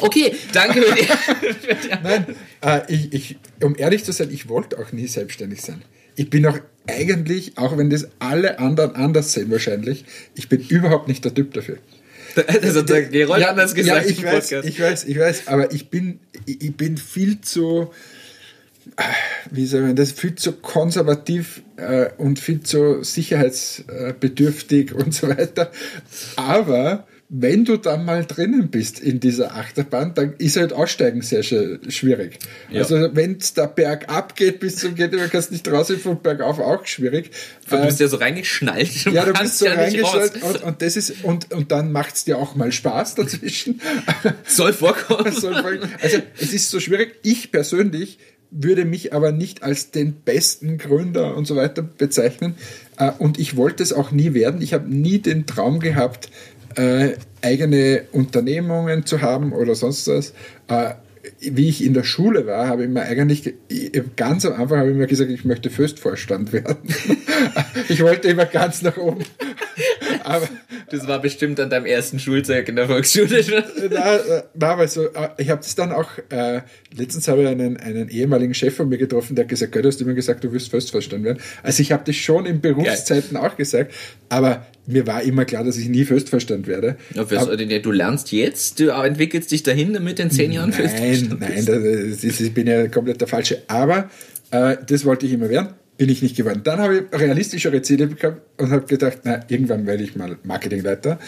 [0.00, 0.80] Okay, danke.
[2.02, 2.26] Nein,
[2.62, 5.82] äh, ich, ich, um ehrlich zu sein, ich wollte auch nie selbstständig sein.
[6.16, 6.58] Ich bin auch
[6.88, 10.04] eigentlich, auch wenn das alle anderen anders sehen wahrscheinlich,
[10.34, 11.78] ich bin überhaupt nicht der Typ dafür.
[12.62, 14.04] Also der Gerold ja, hat das gesagt.
[14.04, 17.90] Ja, ich weiß, ich weiß, ich weiß, aber ich bin, ich bin viel zu,
[19.50, 25.72] wie soll man das, viel zu konservativ äh, und viel zu sicherheitsbedürftig und so weiter.
[26.36, 31.42] Aber wenn du dann mal drinnen bist in dieser Achterbahn, dann ist halt Aussteigen sehr
[31.42, 32.38] schwierig.
[32.70, 32.80] Ja.
[32.80, 36.58] Also wenn es da bergab geht bis zum Geht, du kannst nicht raus von bergauf
[36.58, 37.30] auch schwierig.
[37.68, 39.04] Du bist ja so reingeschnallt.
[39.04, 42.14] Du ja, du bist so ja reingeschnallt und, und, das ist, und, und dann macht
[42.14, 43.82] es dir auch mal Spaß dazwischen.
[44.46, 45.26] Soll vorkommen.
[46.00, 47.16] Also es ist so schwierig.
[47.22, 48.18] Ich persönlich
[48.50, 52.54] würde mich aber nicht als den besten Gründer und so weiter bezeichnen.
[52.96, 54.62] Äh, und ich wollte es auch nie werden.
[54.62, 56.30] Ich habe nie den Traum gehabt,
[56.78, 60.32] äh, eigene Unternehmungen zu haben oder sonst was.
[60.68, 60.94] Äh,
[61.40, 63.54] wie ich in der Schule war, habe ich mir eigentlich
[64.16, 66.88] ganz am Anfang habe ich mir gesagt, ich möchte Föstvorstand werden.
[67.88, 69.24] ich wollte immer ganz nach oben.
[70.24, 70.48] Aber
[70.90, 73.62] das war bestimmt an deinem ersten Schultag in der Volksschule schon.
[73.90, 74.18] Na,
[74.54, 76.62] na aber so, äh, ich habe das dann auch, äh,
[76.96, 80.00] letztens habe ich einen, einen ehemaligen Chef von mir getroffen, der hat gesagt, du hast
[80.00, 81.38] immer gesagt, du wirst Föstvorstand werden.
[81.62, 83.46] Also ich habe das schon in Berufszeiten Geil.
[83.46, 83.92] auch gesagt,
[84.28, 86.96] aber mir war immer klar, dass ich nie Föstverstand werde.
[87.14, 91.64] Ja, aber, du lernst jetzt, du entwickelst dich dahin, damit in zehn Jahren Föstverstand Nein,
[91.66, 93.62] nein, das ist, ich bin ja komplett der Falsche.
[93.68, 94.10] Aber
[94.50, 96.62] äh, das wollte ich immer werden, bin ich nicht geworden.
[96.64, 101.18] Dann habe ich realistischere Ziele bekommen und habe gedacht, na, irgendwann werde ich mal Marketingleiter.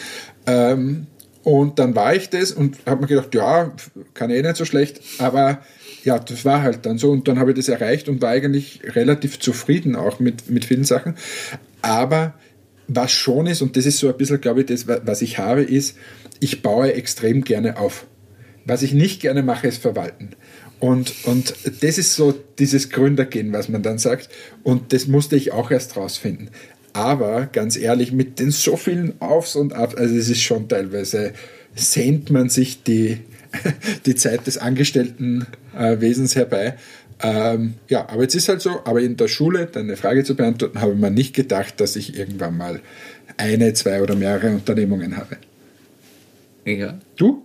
[0.47, 1.07] Ähm,
[1.43, 3.73] und dann war ich das und habe mir gedacht, ja,
[4.15, 5.63] kann eh nicht so schlecht, aber
[6.05, 8.81] ja, das war halt dann so und dann habe ich das erreicht und war eigentlich
[8.85, 11.15] relativ zufrieden auch mit, mit vielen Sachen.
[11.83, 12.35] Aber
[12.89, 15.63] was schon ist, und das ist so ein bisschen, glaube ich, das, was ich habe,
[15.63, 15.97] ist,
[16.41, 18.07] ich baue extrem gerne auf.
[18.65, 20.31] Was ich nicht gerne mache, ist verwalten.
[20.81, 24.31] Und, und das ist so dieses Gründergehen, was man dann sagt.
[24.63, 26.51] Und das musste ich auch erst rausfinden.
[26.93, 31.33] Aber ganz ehrlich, mit den so vielen Aufs und Abs, also es ist schon teilweise,
[31.75, 33.19] sehnt man sich die,
[34.07, 36.75] die Zeit des Angestelltenwesens herbei.
[37.23, 40.81] Ähm, ja, aber jetzt ist halt so, aber in der Schule, deine Frage zu beantworten,
[40.81, 42.81] habe ich mir nicht gedacht, dass ich irgendwann mal
[43.37, 45.37] eine, zwei oder mehrere Unternehmungen habe.
[46.65, 46.99] Ja.
[47.17, 47.43] Du?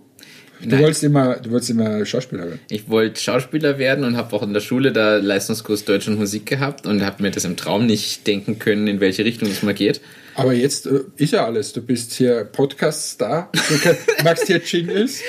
[0.60, 0.82] Du Nein.
[0.82, 2.60] wolltest, immer, du wolltest immer Schauspieler werden.
[2.70, 6.46] Ich wollte Schauspieler werden und habe auch in der Schule da Leistungskurs Deutsch und Musik
[6.46, 9.74] gehabt und habe mir das im Traum nicht denken können, in welche Richtung es mal
[9.74, 10.00] geht.
[10.34, 11.72] Aber jetzt äh, ist ja alles.
[11.72, 15.20] Du bist hier Podcast-Star, du magst hier Jingles.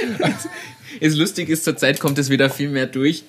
[1.01, 3.23] das Lustige ist, zurzeit kommt es wieder viel mehr durch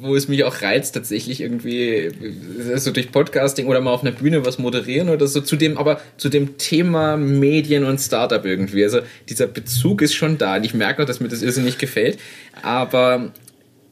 [0.00, 2.10] wo es mich auch reizt, tatsächlich irgendwie
[2.76, 6.00] so durch Podcasting oder mal auf einer Bühne was moderieren oder so, zu dem, aber
[6.16, 8.84] zu dem Thema Medien und Startup irgendwie.
[8.84, 12.18] Also dieser Bezug ist schon da und ich merke noch, dass mir das irrsinnig gefällt,
[12.62, 13.32] aber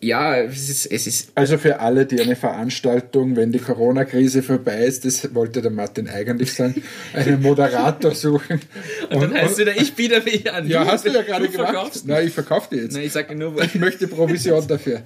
[0.05, 1.33] ja, es ist, es ist.
[1.35, 6.09] Also für alle, die eine Veranstaltung, wenn die Corona-Krise vorbei ist, das wollte der Martin
[6.09, 6.83] eigentlich sagen,
[7.15, 8.61] einen Moderator suchen.
[9.11, 10.69] Und, und dann heißt du da, ich biete mich an.
[10.69, 11.71] Ja, du, hast du ja gerade gemacht.
[11.71, 12.07] Verkaufst?
[12.07, 12.95] Nein, ich verkaufe dir jetzt.
[12.95, 15.03] Nein, ich sage nur, ich möchte Provision dafür.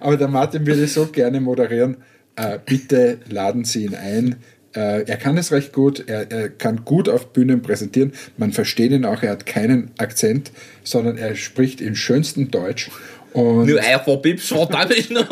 [0.00, 1.96] Aber der Martin würde so gerne moderieren.
[2.36, 4.36] Äh, bitte laden Sie ihn ein.
[4.74, 8.12] Äh, er kann es recht gut, er, er, kann gut auf Bühnen präsentieren.
[8.36, 10.52] Man versteht ihn auch, er hat keinen Akzent,
[10.84, 12.90] sondern er spricht in schönstem Deutsch
[13.38, 14.52] und Nur einfach Pips
[14.94, 15.28] ich noch.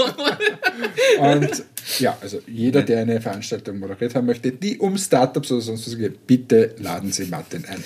[1.18, 1.64] und
[1.98, 5.98] ja, also jeder, der eine Veranstaltung moderiert haben möchte, die um Startups oder sonst was
[5.98, 7.82] geht, bitte laden Sie Martin ein.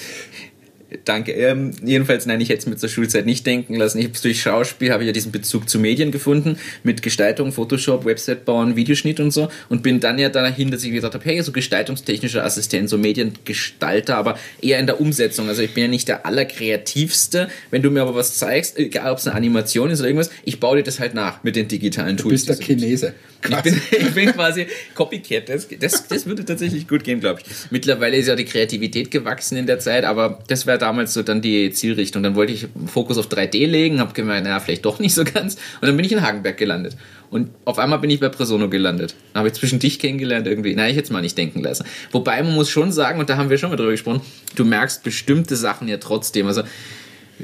[1.04, 1.32] Danke.
[1.32, 3.98] Ähm, jedenfalls, nein, ich hätte es mir zur Schulzeit nicht denken lassen.
[3.98, 8.04] Ich habe durch Schauspiel habe ich ja diesen Bezug zu Medien gefunden, mit Gestaltung, Photoshop,
[8.04, 9.48] Website bauen, Videoschnitt und so.
[9.68, 14.16] Und bin dann ja dahin, dass ich gesagt habe, hey, so gestaltungstechnischer Assistent, so Mediengestalter,
[14.16, 15.48] aber eher in der Umsetzung.
[15.48, 17.48] Also ich bin ja nicht der allerkreativste.
[17.70, 20.58] Wenn du mir aber was zeigst, egal ob es eine Animation ist oder irgendwas, ich
[20.58, 22.44] baue dir das halt nach mit den digitalen Tools.
[22.44, 23.14] Du bist der Chinese.
[23.42, 25.48] Ich bin, ich bin, quasi Copycat.
[25.48, 27.70] Das, das, das würde tatsächlich gut gehen, glaube ich.
[27.70, 31.40] Mittlerweile ist ja die Kreativität gewachsen in der Zeit, aber das wäre damals so dann
[31.40, 32.22] die Zielrichtung.
[32.22, 35.54] Dann wollte ich Fokus auf 3D legen, habe gemeint, naja, vielleicht doch nicht so ganz.
[35.80, 36.96] Und dann bin ich in Hagenberg gelandet.
[37.30, 39.14] Und auf einmal bin ich bei Presono gelandet.
[39.34, 40.74] Habe ich zwischen dich kennengelernt irgendwie.
[40.74, 41.86] Nein, ich es mal nicht denken lassen.
[42.10, 44.20] Wobei man muss schon sagen, und da haben wir schon mal drüber gesprochen,
[44.56, 46.46] du merkst bestimmte Sachen ja trotzdem.
[46.46, 46.62] Also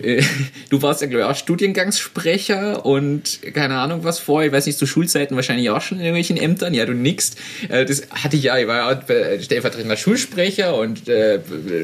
[0.71, 4.45] du warst ja, glaube ich, auch Studiengangssprecher und keine Ahnung was vor.
[4.45, 6.75] Ich weiß nicht, zu Schulzeiten wahrscheinlich auch schon in irgendwelchen Ämtern.
[6.75, 7.37] Ja, du nickst.
[7.69, 8.59] Äh, das hatte ich ja.
[8.59, 11.41] Ich war ja stellvertretender Schulsprecher und äh,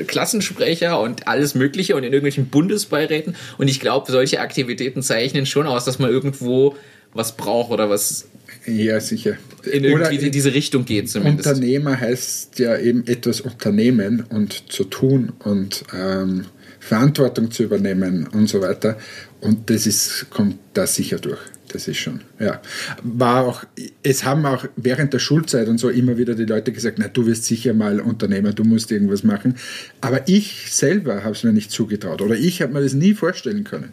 [0.06, 3.36] Klassensprecher und alles Mögliche und in irgendwelchen Bundesbeiräten.
[3.58, 6.76] Und ich glaube, solche Aktivitäten zeichnen schon aus, dass man irgendwo
[7.14, 8.26] was braucht oder was
[8.66, 9.36] ja, sicher.
[9.64, 11.48] In, irgendwie in diese Richtung geht zumindest.
[11.48, 16.46] Unternehmer heißt ja eben etwas unternehmen und zu tun und ähm,
[16.82, 18.98] Verantwortung zu übernehmen und so weiter.
[19.40, 21.38] Und das ist, kommt da sicher durch.
[21.68, 22.60] Das ist schon, ja.
[23.04, 23.64] War auch,
[24.02, 27.24] es haben auch während der Schulzeit und so immer wieder die Leute gesagt, na, du
[27.24, 29.54] wirst sicher mal Unternehmer, du musst irgendwas machen.
[30.00, 33.62] Aber ich selber habe es mir nicht zugetraut oder ich habe mir das nie vorstellen
[33.62, 33.92] können.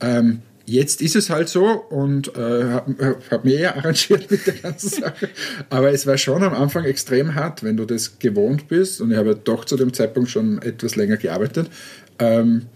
[0.00, 4.54] Ähm, jetzt ist es halt so und äh, habe hab mir eher arrangiert mit der
[4.54, 5.28] ganzen Sache.
[5.70, 9.00] Aber es war schon am Anfang extrem hart, wenn du das gewohnt bist.
[9.00, 11.70] Und ich habe doch zu dem Zeitpunkt schon etwas länger gearbeitet.
[12.18, 12.66] Ähm,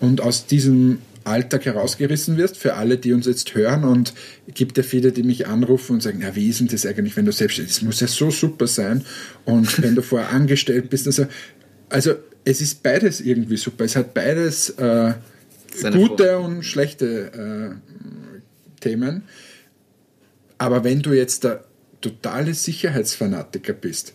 [0.00, 3.84] und aus diesem Alltag herausgerissen wirst, für alle, die uns jetzt hören.
[3.84, 4.12] Und
[4.48, 7.24] gibt ja viele, die mich anrufen und sagen, ja, wie ist denn das eigentlich, wenn
[7.24, 7.82] du selbstständig bist?
[7.82, 9.04] Das muss ja so super sein.
[9.44, 11.26] Und wenn du vorher angestellt bist, also,
[11.88, 12.14] also
[12.44, 13.84] es ist beides irgendwie super.
[13.84, 15.14] Es hat beides äh,
[15.92, 19.22] gute Vor und schlechte äh, Themen.
[20.58, 21.64] aber wenn du jetzt der
[22.02, 24.12] totale Sicherheitsfanatiker bist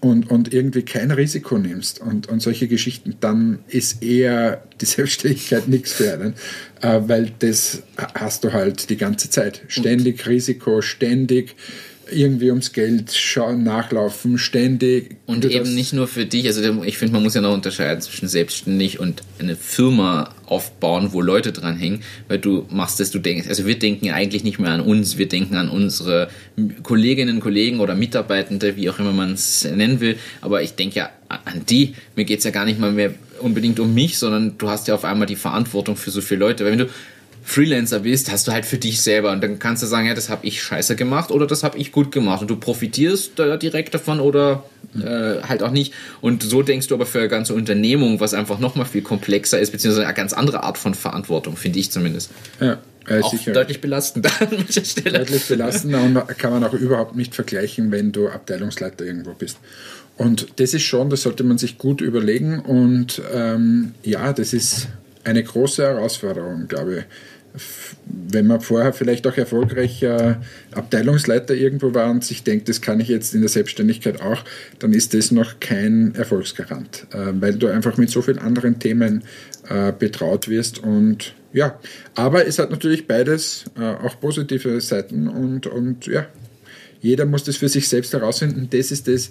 [0.00, 5.68] und, und irgendwie kein Risiko nimmst und, und solche Geschichten, dann ist eher die Selbstständigkeit
[5.68, 6.34] nichts für einen,
[6.80, 7.82] äh, weil das
[8.14, 9.62] hast du halt die ganze Zeit.
[9.68, 11.56] Ständig Risiko, ständig
[12.12, 15.16] irgendwie ums Geld schauen, nachlaufen, ständig.
[15.26, 18.28] Und eben nicht nur für dich, also ich finde, man muss ja noch unterscheiden zwischen
[18.28, 23.48] selbstständig und eine Firma aufbauen, wo Leute dran hängen, weil du machst das, du denkst,
[23.48, 26.28] also wir denken eigentlich nicht mehr an uns, wir denken an unsere
[26.82, 31.10] Kolleginnen, Kollegen oder Mitarbeitende, wie auch immer man es nennen will, aber ich denke ja
[31.28, 34.68] an die, mir geht es ja gar nicht mal mehr unbedingt um mich, sondern du
[34.68, 36.88] hast ja auf einmal die Verantwortung für so viele Leute, weil wenn du
[37.44, 40.28] Freelancer bist, hast du halt für dich selber und dann kannst du sagen, ja, das
[40.28, 43.94] habe ich scheiße gemacht oder das habe ich gut gemacht und du profitierst da direkt
[43.94, 44.64] davon oder
[44.94, 48.60] äh, halt auch nicht und so denkst du aber für eine ganze Unternehmung, was einfach
[48.60, 52.30] nochmal viel komplexer ist, beziehungsweise eine ganz andere Art von Verantwortung, finde ich zumindest.
[52.60, 52.78] Ja.
[53.08, 53.52] Äh, auch sicher.
[53.52, 55.18] deutlich belastender an mancher Stelle.
[55.18, 59.58] Deutlich belastender und kann man auch überhaupt nicht vergleichen, wenn du Abteilungsleiter irgendwo bist.
[60.16, 64.86] Und das ist schon, das sollte man sich gut überlegen und ähm, ja, das ist
[65.24, 67.04] eine große Herausforderung, glaube ich
[68.04, 70.40] wenn man vorher vielleicht auch erfolgreicher
[70.72, 74.44] Abteilungsleiter irgendwo war und sich denkt, das kann ich jetzt in der Selbstständigkeit auch,
[74.78, 79.24] dann ist das noch kein Erfolgsgarant, äh, weil du einfach mit so vielen anderen Themen
[79.68, 81.78] äh, betraut wirst und ja,
[82.14, 86.26] aber es hat natürlich beides äh, auch positive Seiten und, und ja,
[87.02, 88.68] jeder muss das für sich selbst herausfinden.
[88.70, 89.30] Das ist das,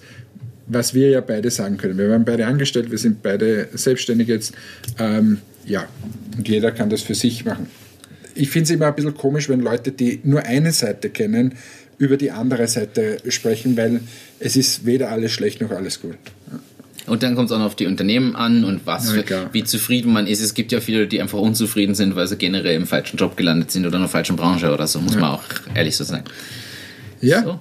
[0.67, 1.97] was wir ja beide sagen können.
[1.97, 4.53] Wir waren beide angestellt, wir sind beide selbstständig jetzt.
[4.99, 5.87] Ähm, ja,
[6.37, 7.67] und jeder kann das für sich machen
[8.35, 11.55] ich finde es immer ein bisschen komisch, wenn Leute, die nur eine Seite kennen,
[11.97, 14.01] über die andere Seite sprechen, weil
[14.39, 16.17] es ist weder alles schlecht noch alles gut.
[17.07, 19.63] Und dann kommt es auch noch auf die Unternehmen an und was ja, für, wie
[19.63, 20.41] zufrieden man ist.
[20.41, 23.71] Es gibt ja viele, die einfach unzufrieden sind, weil sie generell im falschen Job gelandet
[23.71, 25.19] sind oder in der falschen Branche oder so, muss ja.
[25.19, 26.23] man auch ehrlich so sagen.
[27.21, 27.43] Ja.
[27.43, 27.59] So,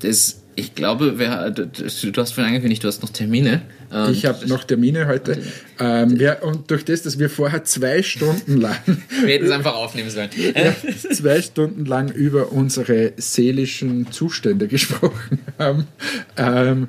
[0.00, 3.62] das ich glaube, wer, du, du hast vorhin angekündigt, du hast noch Termine.
[4.10, 5.38] Ich habe noch Termine heute.
[5.78, 8.76] Ähm, wir, und durch das, dass wir vorher zwei Stunden lang.
[9.24, 10.28] wir hätten es einfach aufnehmen sollen.
[10.54, 10.74] ja,
[11.10, 15.86] zwei Stunden lang über unsere seelischen Zustände gesprochen haben.
[16.36, 16.88] Ähm,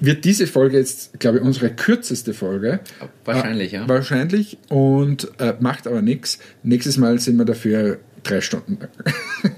[0.00, 2.80] wird diese Folge jetzt, glaube ich, unsere kürzeste Folge.
[3.24, 3.88] Wahrscheinlich, äh, ja.
[3.88, 6.38] Wahrscheinlich und äh, macht aber nichts.
[6.64, 8.90] Nächstes Mal sind wir dafür drei Stunden lang.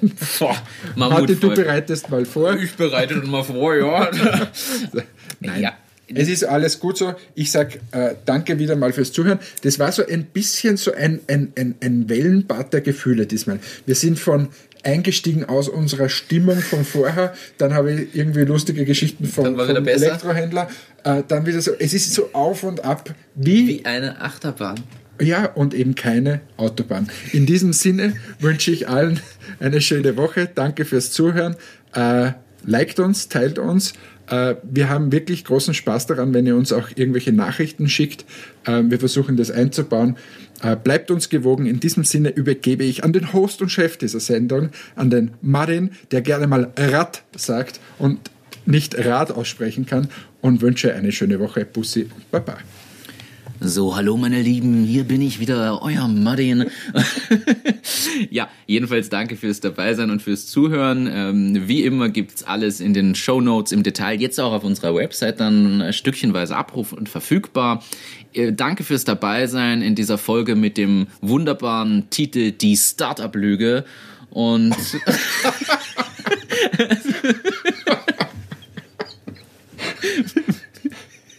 [0.39, 0.57] Boah,
[0.97, 2.57] Martin, du bereitest mal vor.
[2.57, 4.11] Ich bereite mal vor, ja.
[5.41, 5.63] Nein.
[5.63, 5.73] Ja.
[6.15, 7.15] Es ist alles gut so.
[7.35, 9.39] Ich sage äh, danke wieder mal fürs Zuhören.
[9.63, 13.61] Das war so ein bisschen so ein, ein, ein, ein Wellenbad der Gefühle diesmal.
[13.87, 14.49] Wir sind von
[14.83, 17.35] eingestiegen aus unserer Stimmung von vorher.
[17.59, 20.69] Dann habe ich irgendwie lustige Geschichten vom, vom Elektrohändler.
[21.05, 23.15] Äh, dann wieder so, es ist so auf und ab.
[23.35, 24.81] Wie, wie eine Achterbahn.
[25.21, 27.09] Ja, und eben keine Autobahn.
[27.33, 29.21] In diesem Sinne wünsche ich allen
[29.59, 30.49] eine schöne Woche.
[30.55, 31.57] Danke fürs Zuhören.
[31.93, 32.33] Äh,
[32.65, 33.95] liked uns, teilt uns.
[34.31, 38.25] Äh, wir haben wirklich großen Spaß daran, wenn ihr uns auch irgendwelche Nachrichten schickt.
[38.65, 40.17] Äh, wir versuchen das einzubauen.
[40.63, 41.67] Äh, bleibt uns gewogen.
[41.67, 45.91] In diesem Sinne übergebe ich an den Host und Chef dieser Sendung, an den Marin,
[46.11, 48.19] der gerne mal Rad sagt und
[48.67, 50.09] nicht Rad aussprechen kann
[50.41, 51.65] und wünsche eine schöne Woche.
[51.65, 52.59] Bussi und Baba.
[53.61, 56.67] So, hallo meine Lieben, hier bin ich wieder, euer Martin.
[58.31, 61.09] ja, jedenfalls danke fürs Dabeisein und fürs Zuhören.
[61.13, 64.95] Ähm, wie immer gibt's alles in den Show Notes im Detail, jetzt auch auf unserer
[64.95, 67.83] Website dann stückchenweise abruf und verfügbar.
[68.33, 73.85] Äh, danke fürs Dabeisein in dieser Folge mit dem wunderbaren Titel Die Startup-Lüge
[74.31, 74.77] und...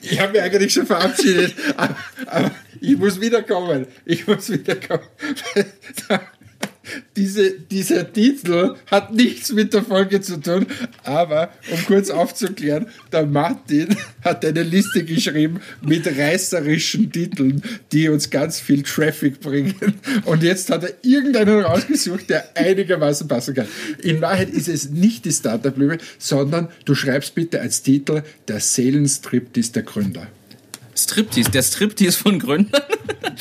[0.09, 1.95] Ich habe mich eigentlich schon verabschiedet, aber,
[2.25, 2.51] aber,
[2.81, 3.87] ich muss wiederkommen.
[4.05, 5.03] Ich muss wiederkommen.
[7.15, 10.65] Diese, dieser Titel hat nichts mit der Folge zu tun,
[11.03, 17.61] aber um kurz aufzuklären, der Martin hat eine Liste geschrieben mit reißerischen Titeln,
[17.91, 19.75] die uns ganz viel Traffic bringen.
[20.25, 23.67] Und jetzt hat er irgendeinen rausgesucht, der einigermaßen passen kann.
[24.01, 29.71] In Wahrheit ist es nicht die Startup-Lübe, sondern du schreibst bitte als Titel der Seelenstriptease
[29.73, 30.27] der Gründer.
[31.03, 32.81] Striptease, der Striptease von Gründern.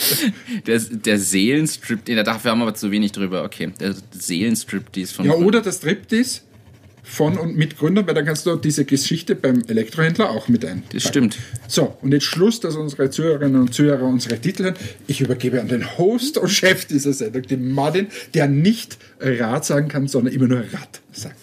[0.67, 3.45] der, der Seelenstriptease, dafür haben wir aber zu wenig drüber.
[3.45, 5.49] Okay, der Seelenstriptease von Ja, Gründern.
[5.49, 6.41] oder der Striptease
[7.03, 10.83] von und mit Gründern, weil dann kannst du diese Geschichte beim Elektrohändler auch mit ein.
[10.93, 11.39] Das stimmt.
[11.67, 14.75] So, und jetzt Schluss, dass unsere Zuhörerinnen und Zuhörer unsere Titel hören.
[15.07, 19.89] Ich übergebe an den Host und Chef dieser Sendung, den Martin, der nicht Rad sagen
[19.89, 21.37] kann, sondern immer nur Rad sagt.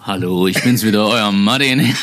[0.00, 1.80] Hallo, ich bin's wieder, euer Martin.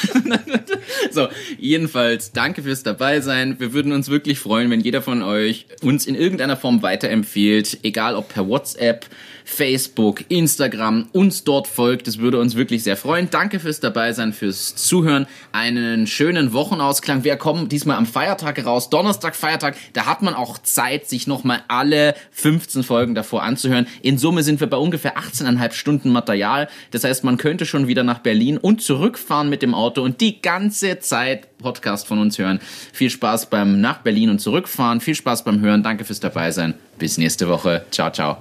[1.12, 1.28] so,
[1.58, 3.60] jedenfalls, danke fürs dabei sein.
[3.60, 8.16] Wir würden uns wirklich freuen, wenn jeder von euch uns in irgendeiner Form weiterempfiehlt, egal
[8.16, 9.06] ob per WhatsApp,
[9.46, 12.08] Facebook, Instagram, uns dort folgt.
[12.08, 13.30] Das würde uns wirklich sehr freuen.
[13.30, 15.28] Danke fürs dabei sein, fürs Zuhören.
[15.52, 17.24] Einen schönen Wochenausklang.
[17.24, 18.90] Wir kommen diesmal am Feiertag raus.
[18.90, 19.76] Donnerstag, Feiertag.
[19.94, 23.88] Da hat man auch Zeit, sich nochmal alle 15 Folgen davor anzuhören.
[24.02, 26.70] In Summe sind wir bei ungefähr 18,5 Stunden Material.
[26.92, 30.42] Das heißt, man könnte schon wieder nach Berlin und zurückfahren mit dem Auto und die
[30.42, 32.60] ganze Zeit Podcast von uns hören.
[32.92, 35.02] Viel Spaß beim nach Berlin und zurückfahren.
[35.02, 35.84] Viel Spaß beim Hören.
[35.84, 36.74] Danke fürs dabei sein.
[36.98, 37.86] Bis nächste Woche.
[37.92, 38.38] Ciao, ciao.